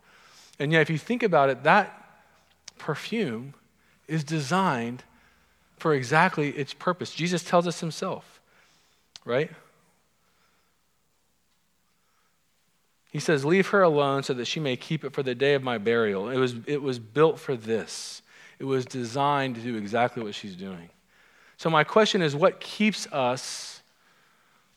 And 0.59 0.71
yet, 0.71 0.81
if 0.81 0.89
you 0.89 0.97
think 0.97 1.23
about 1.23 1.49
it, 1.49 1.63
that 1.63 1.95
perfume 2.77 3.53
is 4.07 4.23
designed 4.23 5.03
for 5.77 5.93
exactly 5.93 6.49
its 6.49 6.73
purpose. 6.73 7.13
Jesus 7.13 7.43
tells 7.43 7.65
us 7.65 7.79
himself, 7.79 8.41
right? 9.23 9.49
He 13.11 13.19
says, 13.19 13.45
Leave 13.45 13.67
her 13.67 13.81
alone 13.81 14.23
so 14.23 14.33
that 14.33 14.45
she 14.45 14.59
may 14.59 14.75
keep 14.75 15.03
it 15.05 15.13
for 15.13 15.23
the 15.23 15.33
day 15.33 15.53
of 15.53 15.63
my 15.63 15.77
burial. 15.77 16.29
It 16.29 16.37
was, 16.37 16.55
it 16.67 16.81
was 16.81 16.99
built 16.99 17.39
for 17.39 17.55
this, 17.55 18.21
it 18.59 18.65
was 18.65 18.85
designed 18.85 19.55
to 19.55 19.61
do 19.61 19.77
exactly 19.77 20.21
what 20.21 20.35
she's 20.35 20.55
doing. 20.55 20.89
So, 21.57 21.69
my 21.69 21.83
question 21.83 22.21
is 22.21 22.35
what 22.35 22.59
keeps 22.59 23.07
us 23.07 23.81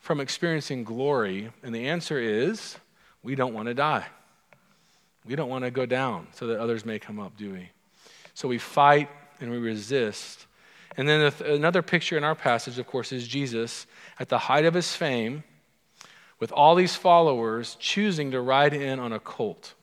from 0.01 0.21
experiencing 0.21 0.85
glory? 0.85 1.51
And 1.63 1.75
the 1.75 1.89
answer 1.89 2.19
is 2.19 2.77
we 3.23 3.35
don't 3.35 3.55
want 3.55 3.67
to 3.67 3.75
die. 3.75 4.07
We 5.25 5.37
don't 5.37 5.49
want 5.49 5.65
to 5.65 5.71
go 5.71 5.87
down 5.87 6.29
so 6.33 6.49
that 6.49 6.59
others 6.59 6.85
may 6.85 6.99
come 6.99 7.21
up, 7.21 7.37
do 7.37 7.53
we? 7.53 7.71
So, 8.35 8.49
we 8.49 8.59
fight 8.59 9.09
and 9.41 9.51
we 9.51 9.59
resist. 9.59 10.47
And 10.97 11.09
then 11.09 11.33
another 11.45 11.83
picture 11.83 12.17
in 12.17 12.25
our 12.25 12.35
passage, 12.35 12.79
of 12.79 12.87
course, 12.87 13.13
is 13.13 13.27
Jesus 13.27 13.87
at 14.19 14.29
the 14.29 14.39
height 14.39 14.65
of 14.65 14.75
his 14.75 14.95
fame 14.95 15.45
with 16.39 16.53
all 16.53 16.75
these 16.75 16.97
followers 16.97 17.77
choosing 17.79 18.33
to 18.33 18.41
ride 18.41 18.75
in 18.75 18.99
on 18.99 19.13
a 19.13 19.21
colt, 19.21 19.75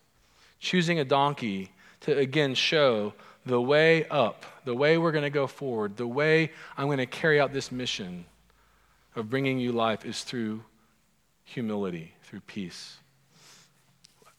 choosing 0.60 1.00
a 1.00 1.06
donkey 1.06 1.72
to 2.02 2.18
again 2.18 2.54
show 2.54 3.14
the 3.46 3.62
way 3.62 4.06
up, 4.10 4.46
the 4.66 4.76
way 4.76 4.98
we're 4.98 5.12
going 5.12 5.24
to 5.24 5.30
go 5.30 5.48
forward, 5.48 5.98
the 5.98 6.08
way 6.08 6.52
I'm 6.78 6.88
going 6.88 6.98
to 6.98 7.06
carry 7.06 7.40
out 7.40 7.54
this 7.54 7.72
mission 7.72 8.26
of 9.16 9.30
bringing 9.30 9.60
you 9.60 9.72
life 9.72 10.06
is 10.06 10.24
through 10.24 10.64
humility, 11.46 12.14
through 12.24 12.42
peace. 12.42 12.98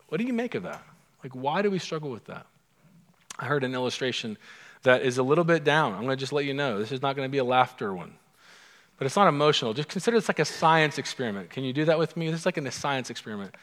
What 0.09 0.19
do 0.19 0.25
you 0.25 0.33
make 0.33 0.55
of 0.55 0.63
that? 0.65 0.83
Like, 1.23 1.33
why 1.35 1.63
do 1.63 1.71
we 1.71 1.79
struggle 1.79 2.11
with 2.11 2.27
that? 2.27 2.47
I 3.39 3.47
heard 3.47 3.65
an 3.65 3.75
illustration 3.75 4.39
that 4.83 5.03
is 5.03 5.19
a 5.19 5.23
little 5.23 5.45
bit 5.45 5.65
down. 5.65 5.93
I'm 5.93 6.01
going 6.05 6.11
to 6.11 6.17
just 6.17 6.33
let 6.33 6.45
you 6.45 6.55
know. 6.55 6.79
This 6.79 6.93
is 6.93 7.03
not 7.03 7.17
going 7.17 7.27
to 7.27 7.31
be 7.31 7.39
a 7.39 7.45
laughter 7.45 7.93
one 7.95 8.15
but 9.01 9.07
it's 9.07 9.17
not 9.17 9.29
emotional. 9.29 9.73
Just 9.73 9.89
consider 9.89 10.19
this 10.19 10.29
like 10.29 10.41
a 10.41 10.45
science 10.45 10.99
experiment. 10.99 11.49
Can 11.49 11.65
you 11.65 11.73
do 11.73 11.87
that 11.87 11.99
with 11.99 12.19
me? 12.19 12.31
This 12.31 12.41
is 12.41 12.47
like 12.47 12.59
a 12.59 12.71
science 12.71 13.09
experiment. 13.09 13.55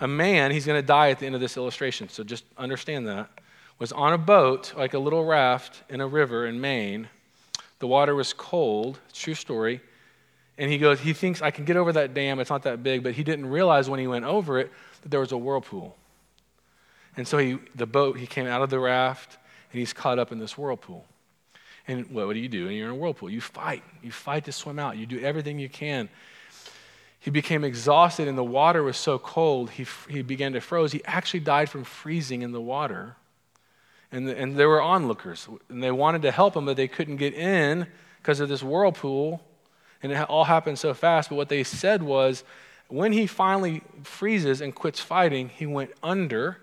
A 0.00 0.06
man, 0.06 0.50
he's 0.50 0.66
going 0.66 0.78
to 0.78 0.86
die 0.86 1.08
at 1.08 1.18
the 1.18 1.24
end 1.24 1.34
of 1.34 1.40
this 1.40 1.56
illustration, 1.56 2.10
so 2.10 2.22
just 2.22 2.44
understand 2.58 3.08
that, 3.08 3.30
was 3.78 3.90
on 3.92 4.12
a 4.12 4.18
boat, 4.18 4.74
like 4.76 4.92
a 4.92 4.98
little 4.98 5.24
raft 5.24 5.82
in 5.88 6.02
a 6.02 6.06
river 6.06 6.46
in 6.46 6.60
Maine. 6.60 7.08
The 7.78 7.86
water 7.86 8.14
was 8.14 8.34
cold, 8.34 8.98
true 9.14 9.34
story. 9.34 9.80
And 10.58 10.70
he 10.70 10.76
goes, 10.76 11.00
he 11.00 11.14
thinks, 11.14 11.40
I 11.40 11.50
can 11.50 11.64
get 11.64 11.78
over 11.78 11.94
that 11.94 12.12
dam, 12.12 12.38
it's 12.38 12.50
not 12.50 12.64
that 12.64 12.82
big, 12.82 13.02
but 13.02 13.14
he 13.14 13.24
didn't 13.24 13.46
realize 13.46 13.88
when 13.88 13.98
he 13.98 14.06
went 14.06 14.26
over 14.26 14.58
it 14.58 14.70
that 15.00 15.08
there 15.08 15.20
was 15.20 15.32
a 15.32 15.38
whirlpool. 15.38 15.96
And 17.16 17.26
so 17.26 17.38
he, 17.38 17.58
the 17.74 17.86
boat, 17.86 18.18
he 18.18 18.26
came 18.26 18.46
out 18.46 18.62
of 18.62 18.70
the 18.70 18.78
raft 18.78 19.38
and 19.72 19.78
he's 19.78 19.92
caught 19.92 20.18
up 20.18 20.32
in 20.32 20.38
this 20.38 20.56
whirlpool. 20.56 21.06
And 21.88 22.10
what 22.10 22.32
do 22.32 22.38
you 22.38 22.48
do? 22.48 22.68
And 22.68 22.76
you're 22.76 22.88
in 22.88 22.92
a 22.92 22.96
whirlpool. 22.96 23.28
You 23.28 23.40
fight. 23.40 23.82
You 24.02 24.12
fight 24.12 24.44
to 24.44 24.52
swim 24.52 24.78
out. 24.78 24.96
You 24.96 25.06
do 25.06 25.20
everything 25.20 25.58
you 25.58 25.68
can. 25.68 26.08
He 27.18 27.30
became 27.30 27.62
exhausted, 27.62 28.26
and 28.26 28.36
the 28.36 28.42
water 28.42 28.82
was 28.82 28.96
so 28.96 29.16
cold, 29.16 29.70
he, 29.70 29.86
he 30.08 30.22
began 30.22 30.54
to 30.54 30.60
froze. 30.60 30.90
He 30.90 31.04
actually 31.04 31.38
died 31.38 31.70
from 31.70 31.84
freezing 31.84 32.42
in 32.42 32.50
the 32.50 32.60
water. 32.60 33.14
And, 34.10 34.26
the, 34.26 34.36
and 34.36 34.56
there 34.56 34.68
were 34.68 34.82
onlookers, 34.82 35.48
and 35.68 35.80
they 35.80 35.92
wanted 35.92 36.22
to 36.22 36.32
help 36.32 36.56
him, 36.56 36.66
but 36.66 36.76
they 36.76 36.88
couldn't 36.88 37.16
get 37.16 37.32
in 37.32 37.86
because 38.18 38.40
of 38.40 38.48
this 38.48 38.62
whirlpool. 38.62 39.40
And 40.02 40.10
it 40.10 40.20
all 40.28 40.44
happened 40.44 40.80
so 40.80 40.94
fast. 40.94 41.28
But 41.28 41.36
what 41.36 41.48
they 41.48 41.62
said 41.62 42.02
was 42.02 42.42
when 42.88 43.12
he 43.12 43.28
finally 43.28 43.82
freezes 44.02 44.60
and 44.60 44.74
quits 44.74 44.98
fighting, 44.98 45.48
he 45.48 45.64
went 45.64 45.92
under, 46.02 46.58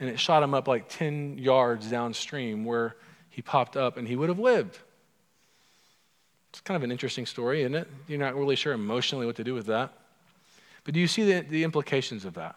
and 0.00 0.08
it 0.08 0.18
shot 0.18 0.42
him 0.42 0.54
up 0.54 0.68
like 0.68 0.88
10 0.88 1.38
yards 1.38 1.88
downstream, 1.88 2.64
where 2.64 2.96
he 3.30 3.42
popped 3.42 3.76
up 3.76 3.96
and 3.96 4.06
he 4.06 4.16
would 4.16 4.28
have 4.28 4.38
lived. 4.38 4.78
It's 6.50 6.60
kind 6.60 6.76
of 6.76 6.82
an 6.82 6.92
interesting 6.92 7.26
story, 7.26 7.62
isn't 7.62 7.74
it? 7.74 7.88
You're 8.06 8.18
not 8.18 8.36
really 8.36 8.56
sure 8.56 8.72
emotionally 8.72 9.26
what 9.26 9.36
to 9.36 9.44
do 9.44 9.54
with 9.54 9.66
that. 9.66 9.92
But 10.84 10.94
do 10.94 11.00
you 11.00 11.08
see 11.08 11.24
the, 11.24 11.40
the 11.40 11.64
implications 11.64 12.24
of 12.24 12.34
that? 12.34 12.54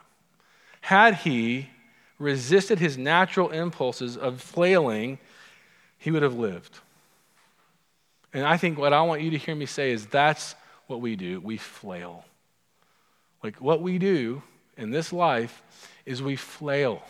Had 0.82 1.16
he 1.16 1.70
resisted 2.20 2.80
his 2.80 2.98
natural 2.98 3.50
impulses 3.50 4.18
of 4.18 4.42
flailing, 4.42 5.20
he 5.98 6.12
would 6.12 6.24
have 6.24 6.36
lived. 6.36 6.80
And 8.34 8.46
I 8.46 8.58
think 8.58 8.78
what 8.78 8.94
I 8.94 9.02
want 9.02 9.22
you 9.22 9.32
to 9.32 9.38
hear 9.38 9.56
me 9.56 9.66
say 9.66 9.92
is 9.92 10.06
that's 10.06 10.56
what 10.88 11.02
we 11.02 11.16
do. 11.16 11.40
We 11.40 11.58
flail. 11.58 12.26
Like 13.44 13.58
what 13.62 13.82
we 13.82 13.98
do 13.98 14.42
in 14.78 14.92
this 14.92 15.14
life 15.14 15.64
is 16.06 16.22
we 16.22 16.36
flail, 16.36 17.02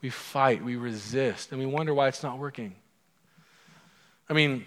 we 0.00 0.10
fight, 0.10 0.62
we 0.62 0.76
resist, 0.76 1.50
and 1.50 1.60
we 1.60 1.66
wonder 1.66 1.92
why 1.92 2.08
it's 2.08 2.22
not 2.22 2.38
working. 2.38 2.74
I 4.28 4.32
mean, 4.32 4.66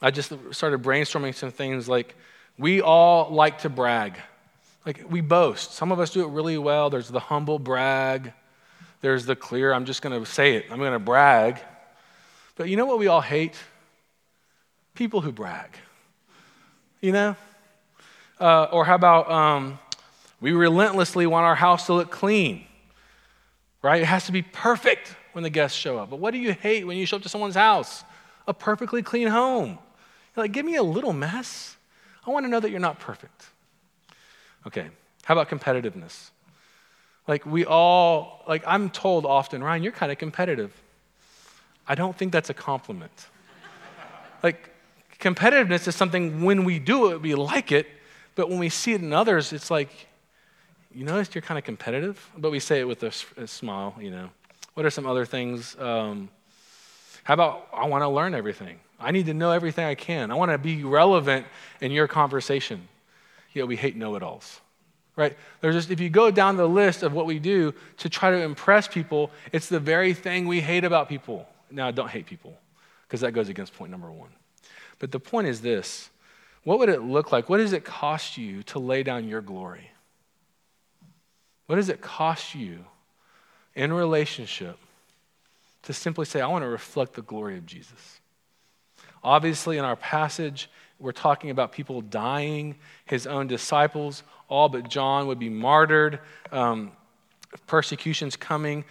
I 0.00 0.10
just 0.10 0.32
started 0.52 0.82
brainstorming 0.82 1.34
some 1.34 1.50
things 1.50 1.88
like 1.88 2.14
we 2.58 2.80
all 2.80 3.30
like 3.30 3.60
to 3.60 3.68
brag. 3.68 4.14
Like 4.86 5.04
we 5.10 5.20
boast. 5.20 5.72
Some 5.72 5.92
of 5.92 6.00
us 6.00 6.10
do 6.10 6.22
it 6.24 6.28
really 6.28 6.58
well. 6.58 6.88
There's 6.90 7.08
the 7.08 7.20
humble 7.20 7.58
brag, 7.58 8.32
there's 9.00 9.26
the 9.26 9.36
clear, 9.36 9.72
I'm 9.72 9.84
just 9.84 10.02
going 10.02 10.18
to 10.18 10.26
say 10.30 10.56
it, 10.56 10.66
I'm 10.70 10.78
going 10.78 10.92
to 10.92 10.98
brag. 10.98 11.60
But 12.56 12.68
you 12.68 12.76
know 12.76 12.86
what 12.86 12.98
we 12.98 13.06
all 13.06 13.20
hate? 13.20 13.54
People 14.94 15.20
who 15.20 15.30
brag. 15.32 15.70
You 17.00 17.12
know? 17.12 17.36
Uh, 18.40 18.64
or 18.64 18.84
how 18.84 18.94
about 18.94 19.30
um, 19.30 19.78
we 20.40 20.52
relentlessly 20.52 21.26
want 21.26 21.44
our 21.44 21.54
house 21.54 21.86
to 21.86 21.94
look 21.94 22.10
clean, 22.10 22.64
right? 23.82 24.02
It 24.02 24.06
has 24.06 24.26
to 24.26 24.32
be 24.32 24.42
perfect 24.42 25.14
when 25.32 25.42
the 25.42 25.50
guests 25.50 25.76
show 25.76 25.98
up. 25.98 26.10
But 26.10 26.18
what 26.18 26.32
do 26.32 26.38
you 26.38 26.52
hate 26.52 26.86
when 26.86 26.96
you 26.96 27.06
show 27.06 27.16
up 27.16 27.22
to 27.22 27.28
someone's 27.28 27.54
house? 27.54 28.04
a 28.48 28.54
perfectly 28.54 29.02
clean 29.02 29.28
home. 29.28 29.78
You're 30.34 30.44
like, 30.44 30.52
give 30.52 30.64
me 30.64 30.76
a 30.76 30.82
little 30.82 31.12
mess. 31.12 31.76
I 32.26 32.30
want 32.30 32.46
to 32.46 32.50
know 32.50 32.58
that 32.58 32.70
you're 32.70 32.80
not 32.80 32.98
perfect. 32.98 33.46
Okay, 34.66 34.88
how 35.24 35.34
about 35.38 35.48
competitiveness? 35.48 36.30
Like, 37.28 37.44
we 37.44 37.66
all, 37.66 38.42
like, 38.48 38.64
I'm 38.66 38.88
told 38.88 39.26
often, 39.26 39.62
Ryan, 39.62 39.82
you're 39.82 39.92
kind 39.92 40.10
of 40.10 40.18
competitive. 40.18 40.72
I 41.86 41.94
don't 41.94 42.16
think 42.16 42.32
that's 42.32 42.48
a 42.48 42.54
compliment. 42.54 43.26
like, 44.42 44.70
competitiveness 45.20 45.86
is 45.86 45.94
something 45.94 46.42
when 46.42 46.64
we 46.64 46.78
do 46.78 47.12
it, 47.12 47.20
we 47.20 47.34
like 47.34 47.70
it, 47.70 47.86
but 48.34 48.48
when 48.48 48.58
we 48.58 48.70
see 48.70 48.94
it 48.94 49.02
in 49.02 49.12
others, 49.12 49.52
it's 49.52 49.70
like, 49.70 49.90
you 50.92 51.04
noticed 51.04 51.34
you're 51.34 51.42
kind 51.42 51.58
of 51.58 51.64
competitive? 51.64 52.30
But 52.36 52.50
we 52.50 52.60
say 52.60 52.80
it 52.80 52.88
with 52.88 53.02
a, 53.02 53.12
a 53.36 53.46
smile, 53.46 53.94
you 54.00 54.10
know. 54.10 54.30
What 54.74 54.86
are 54.86 54.90
some 54.90 55.06
other 55.06 55.24
things? 55.24 55.76
Um, 55.78 56.28
how 57.24 57.34
about 57.34 57.68
I 57.72 57.86
want 57.86 58.02
to 58.02 58.08
learn 58.08 58.34
everything? 58.34 58.78
I 59.00 59.10
need 59.10 59.26
to 59.26 59.34
know 59.34 59.50
everything 59.52 59.84
I 59.84 59.94
can. 59.94 60.30
I 60.30 60.34
want 60.34 60.50
to 60.50 60.58
be 60.58 60.82
relevant 60.82 61.46
in 61.80 61.92
your 61.92 62.08
conversation. 62.08 62.88
Yeah, 63.52 63.64
we 63.64 63.76
hate 63.76 63.96
know 63.96 64.16
it 64.16 64.22
alls, 64.22 64.60
right? 65.16 65.36
There's 65.60 65.74
just, 65.74 65.90
if 65.90 66.00
you 66.00 66.10
go 66.10 66.30
down 66.30 66.56
the 66.56 66.68
list 66.68 67.02
of 67.02 67.12
what 67.12 67.26
we 67.26 67.38
do 67.38 67.74
to 67.98 68.08
try 68.08 68.30
to 68.30 68.38
impress 68.38 68.88
people, 68.88 69.30
it's 69.52 69.68
the 69.68 69.80
very 69.80 70.14
thing 70.14 70.46
we 70.46 70.60
hate 70.60 70.84
about 70.84 71.08
people. 71.08 71.46
Now, 71.70 71.90
don't 71.90 72.08
hate 72.08 72.26
people, 72.26 72.56
because 73.06 73.20
that 73.20 73.32
goes 73.32 73.48
against 73.48 73.74
point 73.74 73.90
number 73.90 74.10
one. 74.10 74.30
But 74.98 75.12
the 75.12 75.20
point 75.20 75.46
is 75.48 75.60
this 75.60 76.10
what 76.64 76.78
would 76.80 76.88
it 76.88 77.02
look 77.02 77.32
like? 77.32 77.48
What 77.48 77.58
does 77.58 77.72
it 77.72 77.84
cost 77.84 78.36
you 78.36 78.62
to 78.64 78.78
lay 78.78 79.02
down 79.02 79.28
your 79.28 79.40
glory? 79.40 79.90
What 81.68 81.76
does 81.76 81.88
it 81.88 82.00
cost 82.00 82.54
you 82.54 82.84
in 83.76 83.92
relationship 83.92 84.76
to 85.82 85.92
simply 85.92 86.26
say, 86.26 86.40
I 86.40 86.46
want 86.48 86.64
to 86.64 86.68
reflect 86.68 87.14
the 87.14 87.22
glory 87.22 87.56
of 87.56 87.64
Jesus. 87.64 88.20
Obviously, 89.22 89.78
in 89.78 89.84
our 89.84 89.96
passage, 89.96 90.68
we're 90.98 91.12
talking 91.12 91.50
about 91.50 91.72
people 91.72 92.00
dying, 92.00 92.76
his 93.04 93.26
own 93.26 93.46
disciples, 93.46 94.22
all 94.48 94.68
but 94.68 94.88
John 94.88 95.26
would 95.28 95.38
be 95.38 95.48
martyred, 95.48 96.18
um, 96.50 96.92
persecutions 97.66 98.36
coming. 98.36 98.84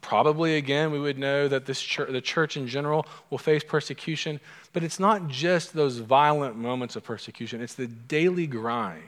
Probably, 0.00 0.56
again, 0.56 0.90
we 0.92 1.00
would 1.00 1.18
know 1.18 1.48
that 1.48 1.66
this 1.66 1.80
church, 1.80 2.10
the 2.10 2.20
church 2.20 2.56
in 2.56 2.68
general 2.68 3.06
will 3.30 3.38
face 3.38 3.64
persecution, 3.64 4.40
but 4.72 4.84
it's 4.84 5.00
not 5.00 5.28
just 5.28 5.74
those 5.74 5.98
violent 5.98 6.56
moments 6.56 6.94
of 6.96 7.04
persecution, 7.04 7.60
it's 7.60 7.74
the 7.74 7.86
daily 7.86 8.46
grind 8.46 9.02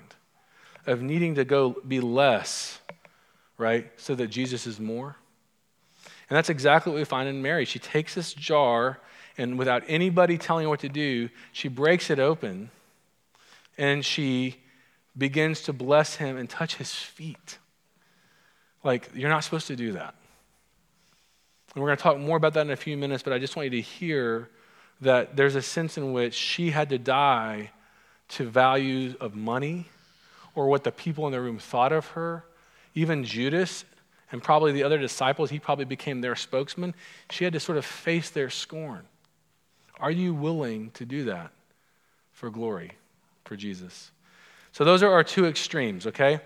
of 0.86 1.02
needing 1.02 1.36
to 1.36 1.44
go 1.44 1.76
be 1.86 2.00
less, 2.00 2.80
right, 3.60 3.90
so 3.96 4.14
that 4.16 4.28
Jesus 4.28 4.66
is 4.66 4.80
more. 4.80 5.16
And 6.28 6.36
that's 6.36 6.48
exactly 6.48 6.92
what 6.92 6.98
we 6.98 7.04
find 7.04 7.28
in 7.28 7.42
Mary. 7.42 7.64
She 7.64 7.78
takes 7.78 8.14
this 8.14 8.32
jar, 8.32 8.98
and 9.36 9.58
without 9.58 9.82
anybody 9.86 10.38
telling 10.38 10.64
her 10.64 10.70
what 10.70 10.80
to 10.80 10.88
do, 10.88 11.28
she 11.52 11.68
breaks 11.68 12.10
it 12.10 12.18
open 12.18 12.70
and 13.78 14.04
she 14.04 14.56
begins 15.16 15.62
to 15.62 15.72
bless 15.72 16.16
him 16.16 16.36
and 16.36 16.48
touch 16.48 16.76
his 16.76 16.92
feet. 16.92 17.58
Like, 18.84 19.10
you're 19.14 19.30
not 19.30 19.44
supposed 19.44 19.66
to 19.68 19.76
do 19.76 19.92
that. 19.92 20.14
And 21.74 21.82
we're 21.82 21.88
going 21.88 21.96
to 21.96 22.02
talk 22.02 22.18
more 22.18 22.36
about 22.36 22.54
that 22.54 22.66
in 22.66 22.70
a 22.70 22.76
few 22.76 22.96
minutes, 22.96 23.22
but 23.22 23.32
I 23.32 23.38
just 23.38 23.56
want 23.56 23.72
you 23.72 23.82
to 23.82 23.88
hear 23.88 24.50
that 25.00 25.36
there's 25.36 25.54
a 25.54 25.62
sense 25.62 25.96
in 25.96 26.12
which 26.12 26.34
she 26.34 26.70
had 26.70 26.90
to 26.90 26.98
die 26.98 27.70
to 28.30 28.48
values 28.48 29.14
of 29.16 29.34
money 29.34 29.86
or 30.54 30.68
what 30.68 30.84
the 30.84 30.92
people 30.92 31.26
in 31.26 31.32
the 31.32 31.40
room 31.40 31.58
thought 31.58 31.92
of 31.92 32.06
her. 32.08 32.44
Even 32.94 33.24
Judas 33.24 33.84
and 34.32 34.42
probably 34.42 34.72
the 34.72 34.84
other 34.84 34.98
disciples, 34.98 35.50
he 35.50 35.58
probably 35.58 35.84
became 35.84 36.20
their 36.20 36.36
spokesman. 36.36 36.94
She 37.30 37.44
had 37.44 37.52
to 37.54 37.60
sort 37.60 37.78
of 37.78 37.84
face 37.84 38.30
their 38.30 38.50
scorn. 38.50 39.02
Are 39.98 40.10
you 40.10 40.32
willing 40.34 40.90
to 40.92 41.04
do 41.04 41.24
that 41.24 41.50
for 42.32 42.50
glory, 42.50 42.92
for 43.44 43.56
Jesus? 43.56 44.10
So 44.72 44.84
those 44.84 45.02
are 45.02 45.12
our 45.12 45.24
two 45.24 45.46
extremes, 45.46 46.06
okay? 46.06 46.40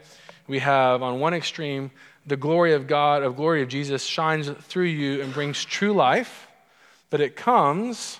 We 0.46 0.58
have 0.60 1.02
on 1.02 1.20
one 1.20 1.34
extreme 1.34 1.90
the 2.26 2.36
glory 2.36 2.72
of 2.72 2.86
God, 2.86 3.22
of 3.22 3.36
glory 3.36 3.62
of 3.62 3.68
Jesus 3.68 4.04
shines 4.04 4.48
through 4.48 4.84
you 4.84 5.22
and 5.22 5.32
brings 5.32 5.64
true 5.64 5.92
life, 5.92 6.48
but 7.10 7.20
it 7.20 7.36
comes 7.36 8.18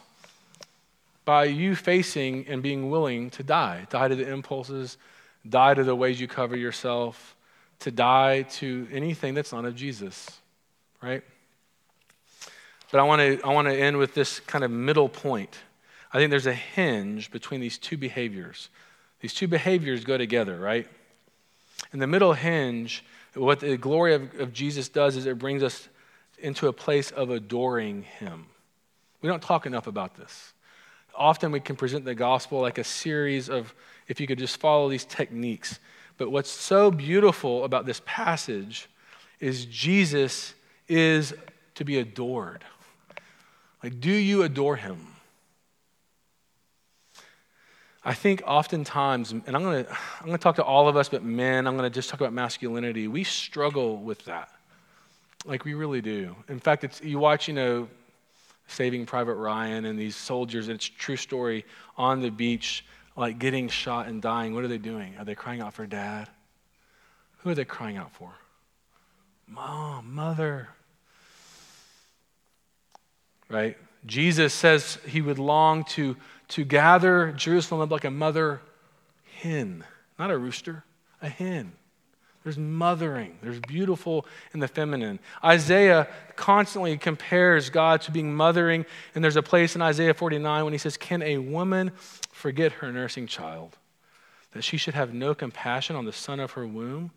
by 1.25 1.45
you 1.45 1.75
facing 1.75 2.47
and 2.49 2.63
being 2.63 2.91
willing 2.91 3.31
to 3.31 3.43
die. 3.43 3.87
Die 3.89 4.09
to 4.09 4.15
the 4.15 4.31
impulses, 4.31 4.99
die 5.49 5.73
to 5.73 5.85
the 5.85 5.97
ways 5.97 6.21
you 6.21 6.29
cover 6.29 6.55
yourself, 6.55 7.35
to 7.81 7.91
die 7.91 8.43
to 8.43 8.89
anything 8.93 9.35
that's 9.35 9.53
not 9.53 9.65
of 9.65 9.75
Jesus, 9.75 10.31
right? 11.03 11.23
But 12.91 13.01
I 13.01 13.03
want 13.05 13.21
to 13.21 13.47
I 13.47 13.53
want 13.53 13.69
to 13.69 13.75
end 13.75 13.99
with 13.99 14.15
this 14.15 14.41
kind 14.41 14.65
of 14.65 14.71
middle 14.71 15.09
point. 15.09 15.57
I 16.13 16.19
think 16.19 16.31
there's 16.31 16.47
a 16.47 16.55
hinge 16.55 17.31
between 17.31 17.61
these 17.61 17.77
two 17.77 17.97
behaviors. 17.97 18.69
These 19.21 19.35
two 19.35 19.49
behaviors 19.49 20.05
go 20.05 20.17
together, 20.17 20.59
right? 20.59 20.87
And 21.93 22.01
the 22.01 22.07
middle 22.07 22.35
hinge 22.35 23.05
what 23.35 23.61
the 23.61 23.77
glory 23.77 24.15
of, 24.15 24.41
of 24.41 24.53
Jesus 24.53 24.89
does 24.89 25.17
is 25.17 25.27
it 25.27 25.39
brings 25.39 25.63
us 25.63 25.89
into 26.39 26.69
a 26.69 26.73
place 26.73 27.11
of 27.11 27.31
adoring 27.31 28.03
Him. 28.03 28.47
We 29.23 29.29
don't 29.29 29.43
talk 29.43 29.67
enough 29.67 29.87
about 29.87 30.17
this. 30.17 30.53
Often 31.17 31.53
we 31.53 31.61
can 31.61 31.77
present 31.77 32.05
the 32.05 32.15
gospel 32.15 32.61
like 32.61 32.79
a 32.79 32.85
series 32.85 33.49
of, 33.49 33.75
if 34.09 34.21
you 34.21 34.27
could 34.27 34.39
just 34.39 34.59
follow 34.59 34.89
these 34.89 35.05
techniques. 35.05 35.79
But 36.17 36.31
what's 36.31 36.51
so 36.51 36.91
beautiful 36.91 37.65
about 37.65 37.87
this 37.87 38.01
passage 38.05 38.89
is 39.41 39.67
Jesus 39.67 40.55
is 40.89 41.35
to 41.75 41.85
be 41.85 41.99
adored. 41.99 42.65
Like, 43.83 44.01
do 44.01 44.13
you 44.13 44.43
adore 44.43 44.77
him? 44.77 45.09
I 48.05 48.15
think 48.15 48.43
oftentimes, 48.47 49.33
and 49.33 49.57
I'm 49.57 49.63
to 49.63 49.87
I'm 50.21 50.31
to 50.31 50.39
talk 50.39 50.57
to 50.57 50.65
all 50.65 50.89
of 50.89 50.97
us, 50.97 51.09
but 51.09 51.25
men, 51.25 51.67
I'm 51.67 51.77
to 51.79 51.91
just 51.91 52.11
talk 52.11 52.21
about 52.21 52.33
masculinity. 52.33 53.09
We 53.09 53.25
struggle 53.25 53.97
with 53.97 54.25
that. 54.27 54.51
Like, 55.47 55.65
we 55.65 55.75
really 55.75 56.01
do. 56.01 56.37
In 56.49 56.61
fact, 56.61 56.85
it's, 56.85 57.03
you 57.03 57.19
watch, 57.19 57.49
you 57.49 57.55
know, 57.55 57.89
Saving 58.67 59.05
Private 59.05 59.35
Ryan 59.35 59.87
and 59.87 59.99
these 59.99 60.17
soldiers, 60.17 60.69
and 60.69 60.77
it's 60.77 60.87
true 60.87 61.17
story, 61.17 61.65
on 61.97 62.21
the 62.21 62.31
beach, 62.31 62.85
like 63.17 63.39
getting 63.39 63.69
shot 63.69 64.09
and 64.09 64.21
dying. 64.21 64.55
What 64.55 64.65
are 64.65 64.69
they 64.69 64.79
doing? 64.79 65.15
Are 65.19 65.25
they 65.25 65.35
crying 65.35 65.61
out 65.61 65.75
for 65.75 65.87
dad? 65.87 66.29
Who 67.39 67.51
are 67.51 67.55
they 67.55 67.65
crying 67.65 67.97
out 67.97 68.13
for? 68.13 68.33
Mom, 69.47 70.15
mother. 70.15 70.69
Right? 73.49 73.77
Jesus 74.07 74.53
says 74.53 74.99
he 75.07 75.21
would 75.21 75.39
long 75.39 75.85
to 75.85 76.17
to 76.49 76.65
gather 76.65 77.33
Jerusalem 77.33 77.81
up 77.81 77.91
like 77.91 78.05
a 78.05 78.11
mother 78.11 78.61
hen, 79.41 79.85
not 80.19 80.31
a 80.31 80.37
rooster, 80.37 80.85
a 81.23 81.29
hen. 81.29 81.73
There's 82.45 82.59
mothering. 82.59 83.39
There's 83.43 83.59
beautiful 83.59 84.27
in 84.53 84.61
the 84.61 84.69
feminine. 84.69 85.19
Isaiah 85.43 86.07
constantly 86.37 86.99
compares 86.99 87.71
God 87.71 88.03
to 88.03 88.11
being 88.11 88.35
mothering, 88.35 88.85
and 89.15 89.25
there's 89.25 89.37
a 89.37 89.43
place 89.43 89.75
in 89.75 89.81
Isaiah 89.81 90.13
49 90.13 90.65
when 90.65 90.75
he 90.75 90.79
says, 90.79 90.99
Can 90.99 91.23
a 91.23 91.39
woman 91.39 91.91
forget 92.31 92.73
her 92.73 92.93
nursing 92.93 93.27
child? 93.27 93.79
That 94.53 94.63
she 94.63 94.77
should 94.77 94.95
have 94.95 95.15
no 95.15 95.35
compassion 95.35 95.97
on 95.97 96.05
the 96.05 96.13
son 96.13 96.39
of 96.39 96.53
her 96.53 96.67
womb? 96.67 97.13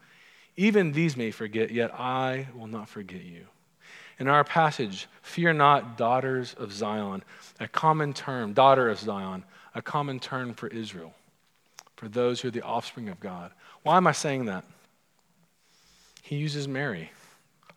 Even 0.56 0.94
these 0.94 1.18
may 1.18 1.32
forget, 1.32 1.72
yet 1.72 1.94
I 1.94 2.48
will 2.56 2.68
not 2.68 2.88
forget 2.88 3.22
you. 3.22 3.48
In 4.20 4.30
our 4.30 4.46
passage, 4.46 5.08
fear 5.22 5.52
not, 5.52 5.98
daughters 5.98 6.54
of 6.54 6.72
Zion, 6.72 7.22
a 7.60 7.68
common 7.68 8.14
term, 8.14 8.54
daughter 8.54 8.90
of 8.90 8.98
Zion, 8.98 9.44
a 9.76 9.82
common 9.82 10.20
term 10.20 10.54
for 10.54 10.68
Israel, 10.68 11.14
for 11.98 12.08
those 12.08 12.40
who 12.40 12.48
are 12.48 12.52
the 12.52 12.64
offspring 12.64 13.10
of 13.10 13.20
God. 13.20 13.52
Why 13.84 13.98
am 13.98 14.08
I 14.08 14.14
saying 14.14 14.46
that? 14.46 14.64
He 16.28 16.36
uses 16.36 16.68
Mary, 16.68 17.10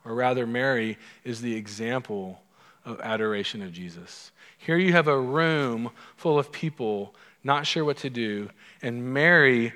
or 0.05 0.13
rather, 0.13 0.45
Mary 0.45 0.99
is 1.23 1.41
the 1.41 1.55
example 1.55 2.43
of 2.85 3.01
adoration 3.01 3.63
of 3.63 3.73
Jesus. 3.73 4.33
Here 4.59 4.77
you 4.77 4.91
have 4.91 5.07
a 5.07 5.17
room 5.17 5.93
full 6.17 6.37
of 6.37 6.51
people 6.51 7.15
not 7.45 7.65
sure 7.65 7.85
what 7.85 7.99
to 7.99 8.11
do, 8.11 8.51
and 8.83 9.15
Mary. 9.15 9.73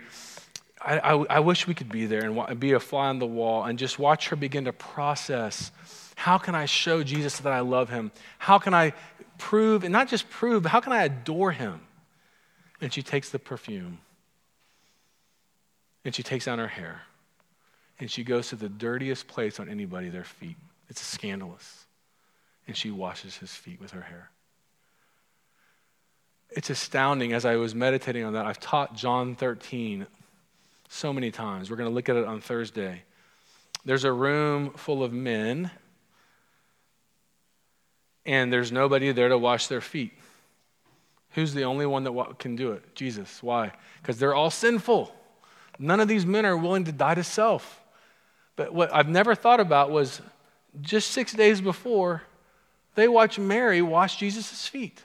I, 0.83 0.99
I, 0.99 1.13
I 1.37 1.41
wish 1.41 1.69
we 1.69 1.75
could 1.75 1.89
be 1.89 2.07
there 2.07 2.29
and 2.29 2.59
be 2.59 2.73
a 2.73 2.81
fly 2.81 3.07
on 3.07 3.21
the 3.21 3.27
wall 3.27 3.63
and 3.63 3.79
just 3.79 4.01
watch 4.01 4.29
her 4.29 4.37
begin 4.37 4.65
to 4.65 4.73
process 4.73 5.71
how 6.17 6.37
can 6.37 6.57
I 6.57 6.67
show 6.67 7.05
Jesus 7.05 7.39
that 7.39 7.53
I 7.53 7.61
love 7.61 7.91
him? 7.91 8.11
How 8.39 8.59
can 8.59 8.75
I 8.75 8.93
prove, 9.39 9.85
and 9.85 9.93
not 9.93 10.09
just 10.09 10.29
prove, 10.31 10.67
how 10.67 10.81
can 10.81 10.93
I 10.93 11.05
adore 11.05 11.53
him? 11.53 11.81
And 12.81 12.93
she 12.93 13.03
takes 13.03 13.31
the 13.31 13.39
perfume 13.39 13.99
and 16.05 16.13
she 16.13 16.25
takes 16.25 16.47
down 16.47 16.59
her 16.59 16.69
hair 16.69 17.03
and 18.05 18.11
she 18.11 18.23
goes 18.23 18.49
to 18.51 18.57
the 18.57 18.69
dirtiest 18.69 19.27
place 19.29 19.59
on 19.59 19.71
anybody, 19.71 20.11
their 20.11 20.25
feet. 20.25 20.59
It's 20.91 21.01
scandalous. 21.01 21.87
And 22.67 22.77
she 22.77 22.91
washes 22.91 23.39
his 23.39 23.51
feet 23.51 23.81
with 23.81 23.93
her 23.93 24.03
hair. 24.03 24.29
It's 26.51 26.69
astounding 26.69 27.33
as 27.33 27.47
I 27.47 27.57
was 27.57 27.75
meditating 27.75 28.23
on 28.23 28.35
that. 28.35 28.45
I've 28.45 28.61
taught 28.61 28.95
John 28.95 29.35
13 29.35 30.07
so 30.91 31.15
many 31.15 31.31
times. 31.31 31.71
We're 31.71 31.79
going 31.79 31.89
to 31.89 31.95
look 31.95 32.11
at 32.11 32.17
it 32.17 32.27
on 32.27 32.43
Thursday. 32.43 33.05
There's 33.87 34.05
a 34.05 34.13
room 34.13 34.75
full 34.75 35.03
of 35.03 35.15
men 35.15 35.71
and 38.27 38.53
there's 38.53 38.71
nobody 38.71 39.13
there 39.13 39.31
to 39.31 39.39
wash 39.39 39.69
their 39.69 39.81
feet. 39.81 40.13
Who's 41.31 41.55
the 41.55 41.65
only 41.65 41.87
one 41.87 42.05
that 42.05 42.39
can 42.39 42.55
do 42.55 42.73
it? 42.73 42.95
Jesus. 42.95 43.43
Why? 43.43 43.73
Because 44.03 44.19
they're 44.19 44.35
all 44.35 44.51
sinful. 44.51 45.11
None 45.79 46.01
of 46.01 46.09
these 46.09 46.27
men 46.27 46.45
are 46.45 46.55
willing 46.55 46.85
to 46.85 46.93
die 46.93 47.15
to 47.15 47.25
self. 47.25 47.81
But 48.57 48.73
what 48.73 48.95
I've 48.95 49.09
never 49.09 49.35
thought 49.35 49.61
about 49.61 49.91
was 49.91 50.21
just 50.81 51.11
six 51.11 51.33
days 51.33 51.61
before, 51.61 52.23
they 52.95 53.09
watch 53.09 53.39
Mary 53.39 53.83
wash 53.83 54.17
Jesus' 54.17 54.69
feet. 54.69 55.03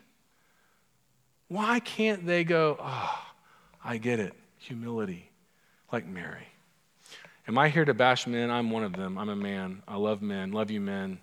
Why 1.47 1.79
can't 1.79 2.25
they 2.27 2.43
go, 2.43 2.77
oh, 2.79 3.25
I 3.83 3.97
get 3.97 4.19
it, 4.19 4.33
humility, 4.57 5.31
like 5.91 6.05
Mary? 6.07 6.47
Am 7.47 7.57
I 7.57 7.69
here 7.69 7.85
to 7.85 7.95
bash 7.95 8.27
men? 8.27 8.51
I'm 8.51 8.69
one 8.69 8.83
of 8.83 8.93
them. 8.93 9.17
I'm 9.17 9.29
a 9.29 9.35
man. 9.35 9.81
I 9.87 9.95
love 9.95 10.21
men. 10.21 10.51
Love 10.51 10.69
you, 10.69 10.79
men. 10.79 11.19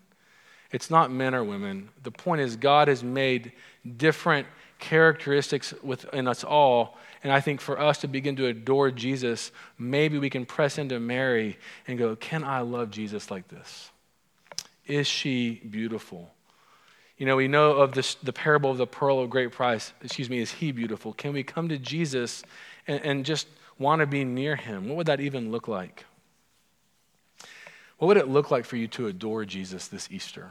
It's 0.73 0.91
not 0.91 1.13
men 1.13 1.37
or 1.37 1.45
women. 1.45 1.91
The 2.03 2.11
point 2.11 2.41
is, 2.41 2.57
God 2.57 2.89
has 2.89 3.05
made 3.05 3.53
different 3.97 4.49
characteristics 4.79 5.75
within 5.83 6.29
us 6.29 6.45
all. 6.45 6.99
And 7.23 7.33
I 7.33 7.41
think 7.41 7.61
for 7.61 7.81
us 7.81 7.99
to 7.99 8.09
begin 8.09 8.37
to 8.37 8.47
adore 8.47 8.91
Jesus, 8.91 9.51
maybe 9.79 10.19
we 10.19 10.31
can 10.31 10.47
press 10.47 10.79
into 10.79 11.01
Mary 11.01 11.59
and 11.87 11.99
go, 11.99 12.17
Can 12.17 12.45
I 12.45 12.61
love 12.61 12.91
Jesus 12.91 13.31
like 13.31 13.49
this? 13.49 13.91
Is 14.87 15.07
she 15.07 15.63
beautiful? 15.69 16.31
You 17.19 17.27
know, 17.27 17.37
we 17.37 17.49
know 17.49 17.73
of 17.73 17.93
this, 17.93 18.15
the 18.17 18.33
parable 18.33 18.71
of 18.71 18.77
the 18.77 18.87
pearl 18.87 19.21
of 19.21 19.31
great 19.31 19.51
price. 19.51 19.93
Excuse 20.03 20.29
me, 20.29 20.39
is 20.39 20.53
he 20.53 20.71
beautiful? 20.71 21.15
Can 21.15 21.33
we 21.33 21.43
come 21.43 21.69
to 21.71 21.79
Jesus 21.79 22.43
and, 22.87 23.01
and 23.03 23.25
just 23.25 23.49
want 23.79 24.01
to 24.01 24.07
be 24.07 24.25
near 24.25 24.55
him? 24.55 24.89
What 24.89 24.99
would 24.99 25.07
that 25.07 25.21
even 25.21 25.51
look 25.51 25.67
like? 25.67 26.05
What 27.99 28.09
would 28.09 28.19
it 28.19 28.29
look 28.29 28.51
like 28.51 28.67
for 28.67 28.77
you 28.77 28.87
to 28.89 29.07
adore 29.07 29.47
Jesus 29.47 29.89
this 29.89 30.09
Easter? 30.11 30.51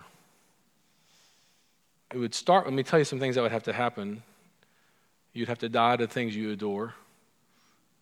It 2.14 2.18
would 2.18 2.36
start, 2.36 2.66
let 2.66 2.74
me 2.74 2.84
tell 2.84 3.00
you 3.00 3.06
some 3.06 3.20
things 3.20 3.36
that 3.36 3.42
would 3.42 3.52
have 3.52 3.64
to 3.64 3.74
happen. 3.74 4.24
You'd 5.34 5.50
have 5.50 5.60
to 5.60 5.70
die 5.70 5.98
to 5.98 6.08
things 6.08 6.36
you 6.36 6.52
adore, 6.52 6.94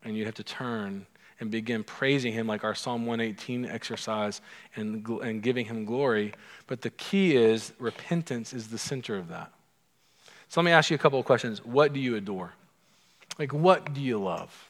and 0.03 0.15
you'd 0.15 0.25
have 0.25 0.35
to 0.35 0.43
turn 0.43 1.05
and 1.39 1.49
begin 1.49 1.83
praising 1.83 2.31
Him 2.31 2.47
like 2.47 2.63
our 2.63 2.75
Psalm 2.75 3.05
118 3.05 3.65
exercise 3.65 4.41
and, 4.75 5.07
and 5.07 5.41
giving 5.41 5.65
Him 5.65 5.85
glory. 5.85 6.33
But 6.67 6.81
the 6.81 6.91
key 6.91 7.35
is 7.35 7.73
repentance 7.79 8.53
is 8.53 8.67
the 8.67 8.77
center 8.77 9.17
of 9.17 9.29
that. 9.29 9.51
So 10.47 10.61
let 10.61 10.65
me 10.65 10.71
ask 10.71 10.91
you 10.91 10.95
a 10.95 10.99
couple 10.99 11.19
of 11.19 11.25
questions. 11.25 11.65
What 11.65 11.93
do 11.93 11.99
you 11.99 12.15
adore? 12.15 12.53
Like, 13.39 13.53
what 13.53 13.93
do 13.93 14.01
you 14.01 14.19
love? 14.19 14.69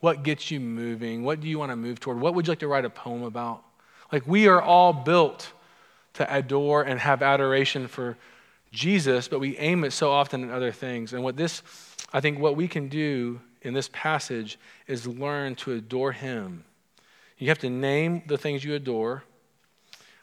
What 0.00 0.22
gets 0.22 0.50
you 0.50 0.60
moving? 0.60 1.22
What 1.22 1.40
do 1.40 1.48
you 1.48 1.58
want 1.58 1.72
to 1.72 1.76
move 1.76 1.98
toward? 1.98 2.20
What 2.20 2.34
would 2.34 2.46
you 2.46 2.50
like 2.50 2.58
to 2.58 2.68
write 2.68 2.84
a 2.84 2.90
poem 2.90 3.22
about? 3.22 3.64
Like, 4.12 4.26
we 4.26 4.48
are 4.48 4.60
all 4.60 4.92
built 4.92 5.50
to 6.14 6.34
adore 6.34 6.82
and 6.82 7.00
have 7.00 7.22
adoration 7.22 7.88
for 7.88 8.18
Jesus, 8.74 9.28
but 9.28 9.38
we 9.38 9.56
aim 9.58 9.84
it 9.84 9.92
so 9.92 10.10
often 10.10 10.44
at 10.44 10.50
other 10.50 10.72
things. 10.72 11.12
And 11.12 11.22
what 11.22 11.36
this, 11.36 11.62
I 12.12 12.20
think, 12.20 12.38
what 12.38 12.56
we 12.56 12.68
can 12.68 12.88
do 12.88 13.40
in 13.62 13.72
this 13.72 13.88
passage 13.92 14.58
is 14.86 15.06
learn 15.06 15.54
to 15.56 15.72
adore 15.72 16.12
Him. 16.12 16.64
You 17.38 17.48
have 17.48 17.58
to 17.60 17.70
name 17.70 18.22
the 18.26 18.36
things 18.36 18.64
you 18.64 18.74
adore. 18.74 19.24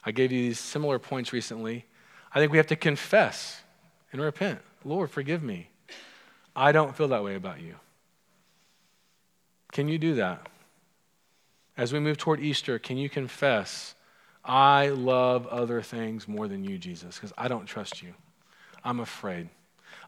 I 0.06 0.12
gave 0.12 0.32
you 0.32 0.42
these 0.42 0.60
similar 0.60 1.00
points 1.00 1.34
recently. 1.34 1.86
I 2.34 2.40
think 2.40 2.52
we 2.52 2.58
have 2.58 2.68
to 2.68 2.76
confess 2.76 3.62
and 4.12 4.22
repent. 4.22 4.60
Lord, 4.84 5.10
forgive 5.10 5.42
me. 5.42 5.70
I 6.56 6.72
don't 6.72 6.96
feel 6.96 7.08
that 7.10 7.24
way 7.24 7.36
about 7.36 7.62
you. 7.62 7.76
Can 9.72 9.88
you 9.88 9.98
do 9.98 10.16
that? 10.16 10.48
As 11.78 11.94
we 11.94 12.00
move 12.00 12.18
toward 12.18 12.42
Easter, 12.42 12.78
can 12.80 12.98
you 12.98 13.10
confess, 13.10 13.96
I 14.44 14.90
love 14.90 15.48
other 15.48 15.82
things 15.82 16.28
more 16.28 16.48
than 16.48 16.64
you, 16.66 16.78
Jesus, 16.78 17.16
because 17.16 17.32
I 17.38 17.48
don't 17.48 17.66
trust 17.66 18.04
you? 18.04 18.14
I'm 18.84 19.00
afraid. 19.00 19.50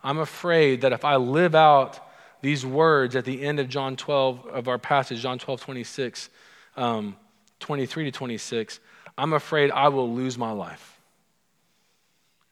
I'm 0.04 0.20
afraid 0.20 0.82
that 0.82 0.94
if 0.94 1.06
I 1.06 1.16
live 1.16 1.56
out 1.56 2.00
these 2.42 2.66
words 2.66 3.16
at 3.16 3.26
the 3.26 3.42
end 3.42 3.60
of 3.60 3.70
John 3.70 3.96
12, 3.96 4.48
of 4.48 4.68
our 4.68 4.78
passage, 4.78 5.22
John 5.22 5.40
12, 5.40 5.62
26, 5.62 6.30
um, 6.76 7.16
23 7.60 8.06
to 8.06 8.12
26, 8.12 8.80
I'm 9.18 9.34
afraid 9.34 9.72
I 9.72 9.88
will 9.88 10.14
lose 10.14 10.38
my 10.38 10.52
life. 10.52 11.00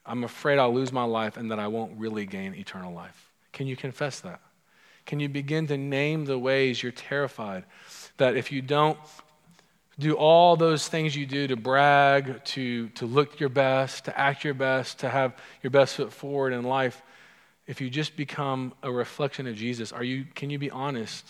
I'm 0.06 0.24
afraid 0.24 0.60
I'll 0.60 0.74
lose 0.74 0.92
my 0.92 1.04
life 1.04 1.38
and 1.38 1.52
that 1.52 1.60
I 1.60 1.68
won't 1.68 2.00
really 2.00 2.26
gain 2.26 2.56
eternal 2.56 2.94
life. 2.94 3.32
Can 3.52 3.68
you 3.68 3.76
confess 3.76 4.22
that? 4.22 4.40
Can 5.06 5.20
you 5.20 5.30
begin 5.30 5.68
to 5.68 5.78
name 5.78 6.26
the 6.26 6.40
ways 6.40 6.82
you're 6.82 6.92
terrified 6.92 7.66
that 8.18 8.38
if 8.38 8.52
you 8.52 8.62
don't 8.62 8.98
do 10.00 10.14
all 10.14 10.56
those 10.56 10.88
things 10.88 11.16
you 11.16 11.26
do 11.26 11.48
to 11.48 11.56
brag, 11.56 12.44
to, 12.46 12.90
to 12.90 13.06
look 13.06 13.40
your 13.40 13.50
best, 13.50 14.06
to 14.06 14.20
act 14.20 14.44
your 14.44 14.54
best, 14.54 15.00
to 15.00 15.10
have 15.10 15.36
your 15.62 15.72
best 15.72 15.96
foot 15.96 16.12
forward 16.14 16.54
in 16.54 16.64
life, 16.64 17.02
if 17.68 17.80
you 17.82 17.90
just 17.90 18.16
become 18.16 18.74
a 18.84 18.92
reflection 18.92 19.48
of 19.48 19.56
Jesus, 19.56 19.92
are 19.92 20.04
you, 20.04 20.26
can 20.36 20.50
you 20.50 20.58
be 20.58 20.72
honest 20.72 21.26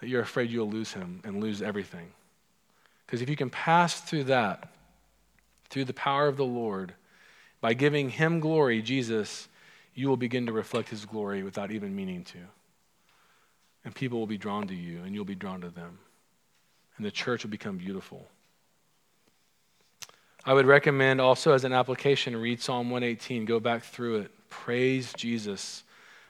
that 0.00 0.08
you're 0.08 0.22
afraid 0.22 0.50
you'll 0.50 0.70
lose 0.70 0.92
him 0.92 1.20
and 1.24 1.42
lose 1.42 1.62
everything? 1.62 2.12
Because 3.06 3.20
if 3.20 3.28
you 3.28 3.36
can 3.36 3.50
pass 3.50 4.00
through 4.00 4.24
that, 4.24 4.72
through 5.68 5.84
the 5.84 5.92
power 5.92 6.28
of 6.28 6.36
the 6.36 6.44
Lord, 6.44 6.94
by 7.60 7.74
giving 7.74 8.10
him 8.10 8.40
glory, 8.40 8.82
Jesus, 8.82 9.48
you 9.94 10.08
will 10.08 10.16
begin 10.16 10.46
to 10.46 10.52
reflect 10.52 10.88
his 10.90 11.04
glory 11.04 11.42
without 11.42 11.70
even 11.70 11.96
meaning 11.96 12.24
to. 12.24 12.38
And 13.84 13.94
people 13.94 14.18
will 14.18 14.26
be 14.26 14.38
drawn 14.38 14.68
to 14.68 14.74
you, 14.74 15.02
and 15.02 15.14
you'll 15.14 15.24
be 15.24 15.34
drawn 15.34 15.60
to 15.62 15.70
them 15.70 15.98
and 16.96 17.04
the 17.04 17.10
church 17.10 17.42
will 17.42 17.50
become 17.50 17.76
beautiful. 17.76 18.26
I 20.44 20.52
would 20.52 20.66
recommend 20.66 21.20
also 21.20 21.52
as 21.52 21.64
an 21.64 21.72
application 21.72 22.36
read 22.36 22.60
Psalm 22.60 22.90
118, 22.90 23.46
go 23.46 23.60
back 23.60 23.82
through 23.82 24.18
it, 24.18 24.30
praise 24.50 25.12
Jesus, 25.14 25.82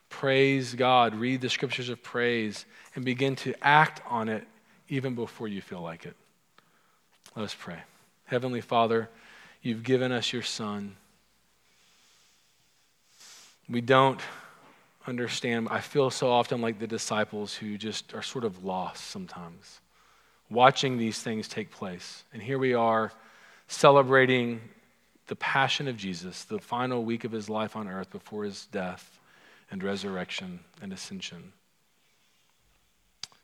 praise 0.09 0.75
God, 0.75 1.17
read 1.17 1.41
the 1.41 1.51
scriptures 1.51 1.89
of 1.89 2.03
praise, 2.03 2.65
and 2.95 3.05
begin 3.05 3.35
to 3.37 3.55
act 3.61 4.01
on 4.09 4.29
it 4.29 4.47
even 4.89 5.17
before 5.17 5.49
you 5.49 5.61
feel 5.61 5.81
like 5.81 6.07
it. 6.07 6.15
Let 7.35 7.45
us 7.45 7.57
pray. 7.59 7.79
Heavenly 8.27 8.61
Father, 8.61 9.11
you've 9.63 9.83
given 9.83 10.13
us 10.13 10.33
your 10.33 10.43
Son. 10.43 10.95
We 13.69 13.81
don't 13.81 14.21
understand. 15.09 15.69
I 15.71 15.81
feel 15.81 16.11
so 16.11 16.31
often 16.31 16.61
like 16.61 16.79
the 16.79 16.87
disciples 16.87 17.55
who 17.55 17.77
just 17.77 18.15
are 18.15 18.23
sort 18.23 18.45
of 18.45 18.65
lost 18.65 19.09
sometimes 19.09 19.81
watching 20.55 20.97
these 20.97 21.21
things 21.21 21.49
take 21.49 21.71
place. 21.71 22.25
And 22.33 22.43
here 22.43 22.59
we 22.59 22.73
are 22.73 23.13
celebrating 23.67 24.61
the 25.27 25.37
passion 25.37 25.89
of 25.89 25.97
Jesus, 25.97 26.45
the 26.45 26.59
final 26.59 27.05
week 27.05 27.25
of 27.25 27.33
his 27.33 27.51
life 27.51 27.77
on 27.77 27.89
earth 27.89 28.11
before 28.11 28.45
his 28.45 28.67
death 28.67 29.19
and 29.71 29.83
resurrection 29.83 30.61
and 30.81 30.93
ascension. 30.93 31.53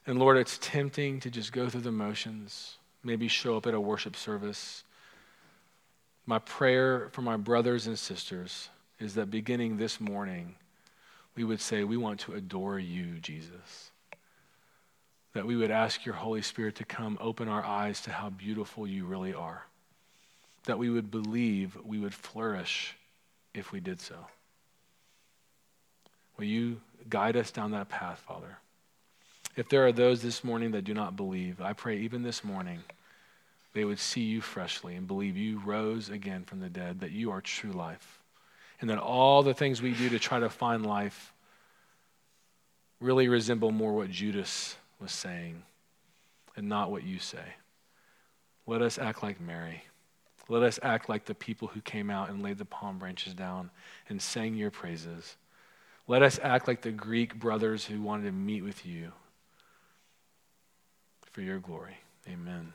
And 0.06 0.18
Lord, 0.18 0.36
it's 0.36 0.58
tempting 0.60 1.20
to 1.20 1.30
just 1.30 1.52
go 1.52 1.68
through 1.68 1.82
the 1.82 1.92
motions, 1.92 2.76
maybe 3.02 3.28
show 3.28 3.56
up 3.56 3.66
at 3.66 3.74
a 3.74 3.80
worship 3.80 4.16
service. 4.16 4.84
My 6.26 6.38
prayer 6.38 7.08
for 7.12 7.22
my 7.22 7.36
brothers 7.36 7.86
and 7.86 7.98
sisters 7.98 8.68
is 8.98 9.14
that 9.14 9.30
beginning 9.30 9.76
this 9.76 10.00
morning, 10.00 10.54
we 11.34 11.44
would 11.44 11.60
say, 11.60 11.84
We 11.84 11.96
want 11.96 12.20
to 12.20 12.34
adore 12.34 12.78
you, 12.78 13.18
Jesus 13.20 13.89
that 15.32 15.46
we 15.46 15.56
would 15.56 15.70
ask 15.70 16.04
your 16.04 16.14
Holy 16.14 16.42
Spirit 16.42 16.76
to 16.76 16.84
come 16.84 17.16
open 17.20 17.48
our 17.48 17.64
eyes 17.64 18.00
to 18.02 18.10
how 18.10 18.30
beautiful 18.30 18.86
you 18.86 19.04
really 19.04 19.32
are. 19.32 19.66
That 20.64 20.78
we 20.78 20.90
would 20.90 21.10
believe 21.10 21.76
we 21.84 21.98
would 21.98 22.14
flourish 22.14 22.96
if 23.54 23.72
we 23.72 23.80
did 23.80 24.00
so. 24.00 24.16
Will 26.36 26.44
you 26.44 26.80
guide 27.08 27.36
us 27.36 27.50
down 27.50 27.70
that 27.72 27.88
path, 27.88 28.18
Father? 28.26 28.58
If 29.56 29.68
there 29.68 29.86
are 29.86 29.92
those 29.92 30.22
this 30.22 30.42
morning 30.42 30.72
that 30.72 30.84
do 30.84 30.94
not 30.94 31.16
believe, 31.16 31.60
I 31.60 31.72
pray 31.72 31.98
even 31.98 32.22
this 32.22 32.44
morning 32.44 32.80
they 33.72 33.84
would 33.84 33.98
see 33.98 34.22
you 34.22 34.40
freshly 34.40 34.96
and 34.96 35.06
believe 35.06 35.36
you 35.36 35.60
rose 35.64 36.08
again 36.08 36.44
from 36.44 36.60
the 36.60 36.68
dead, 36.68 37.00
that 37.00 37.12
you 37.12 37.30
are 37.30 37.40
true 37.40 37.72
life, 37.72 38.18
and 38.80 38.90
that 38.90 38.98
all 38.98 39.42
the 39.42 39.54
things 39.54 39.80
we 39.80 39.92
do 39.92 40.08
to 40.08 40.18
try 40.18 40.40
to 40.40 40.48
find 40.48 40.84
life 40.84 41.32
really 43.00 43.28
resemble 43.28 43.70
more 43.70 43.92
what 43.92 44.10
Judas 44.10 44.76
was 45.00 45.12
saying 45.12 45.62
and 46.56 46.68
not 46.68 46.90
what 46.90 47.04
you 47.04 47.18
say. 47.18 47.54
Let 48.66 48.82
us 48.82 48.98
act 48.98 49.22
like 49.22 49.40
Mary. 49.40 49.82
Let 50.48 50.62
us 50.62 50.78
act 50.82 51.08
like 51.08 51.24
the 51.24 51.34
people 51.34 51.68
who 51.68 51.80
came 51.80 52.10
out 52.10 52.28
and 52.28 52.42
laid 52.42 52.58
the 52.58 52.64
palm 52.64 52.98
branches 52.98 53.34
down 53.34 53.70
and 54.08 54.20
sang 54.20 54.54
your 54.54 54.70
praises. 54.70 55.36
Let 56.08 56.22
us 56.22 56.40
act 56.42 56.66
like 56.66 56.82
the 56.82 56.90
Greek 56.90 57.38
brothers 57.38 57.84
who 57.84 58.02
wanted 58.02 58.24
to 58.24 58.32
meet 58.32 58.62
with 58.62 58.84
you 58.84 59.12
for 61.30 61.40
your 61.40 61.60
glory. 61.60 61.98
Amen. 62.28 62.72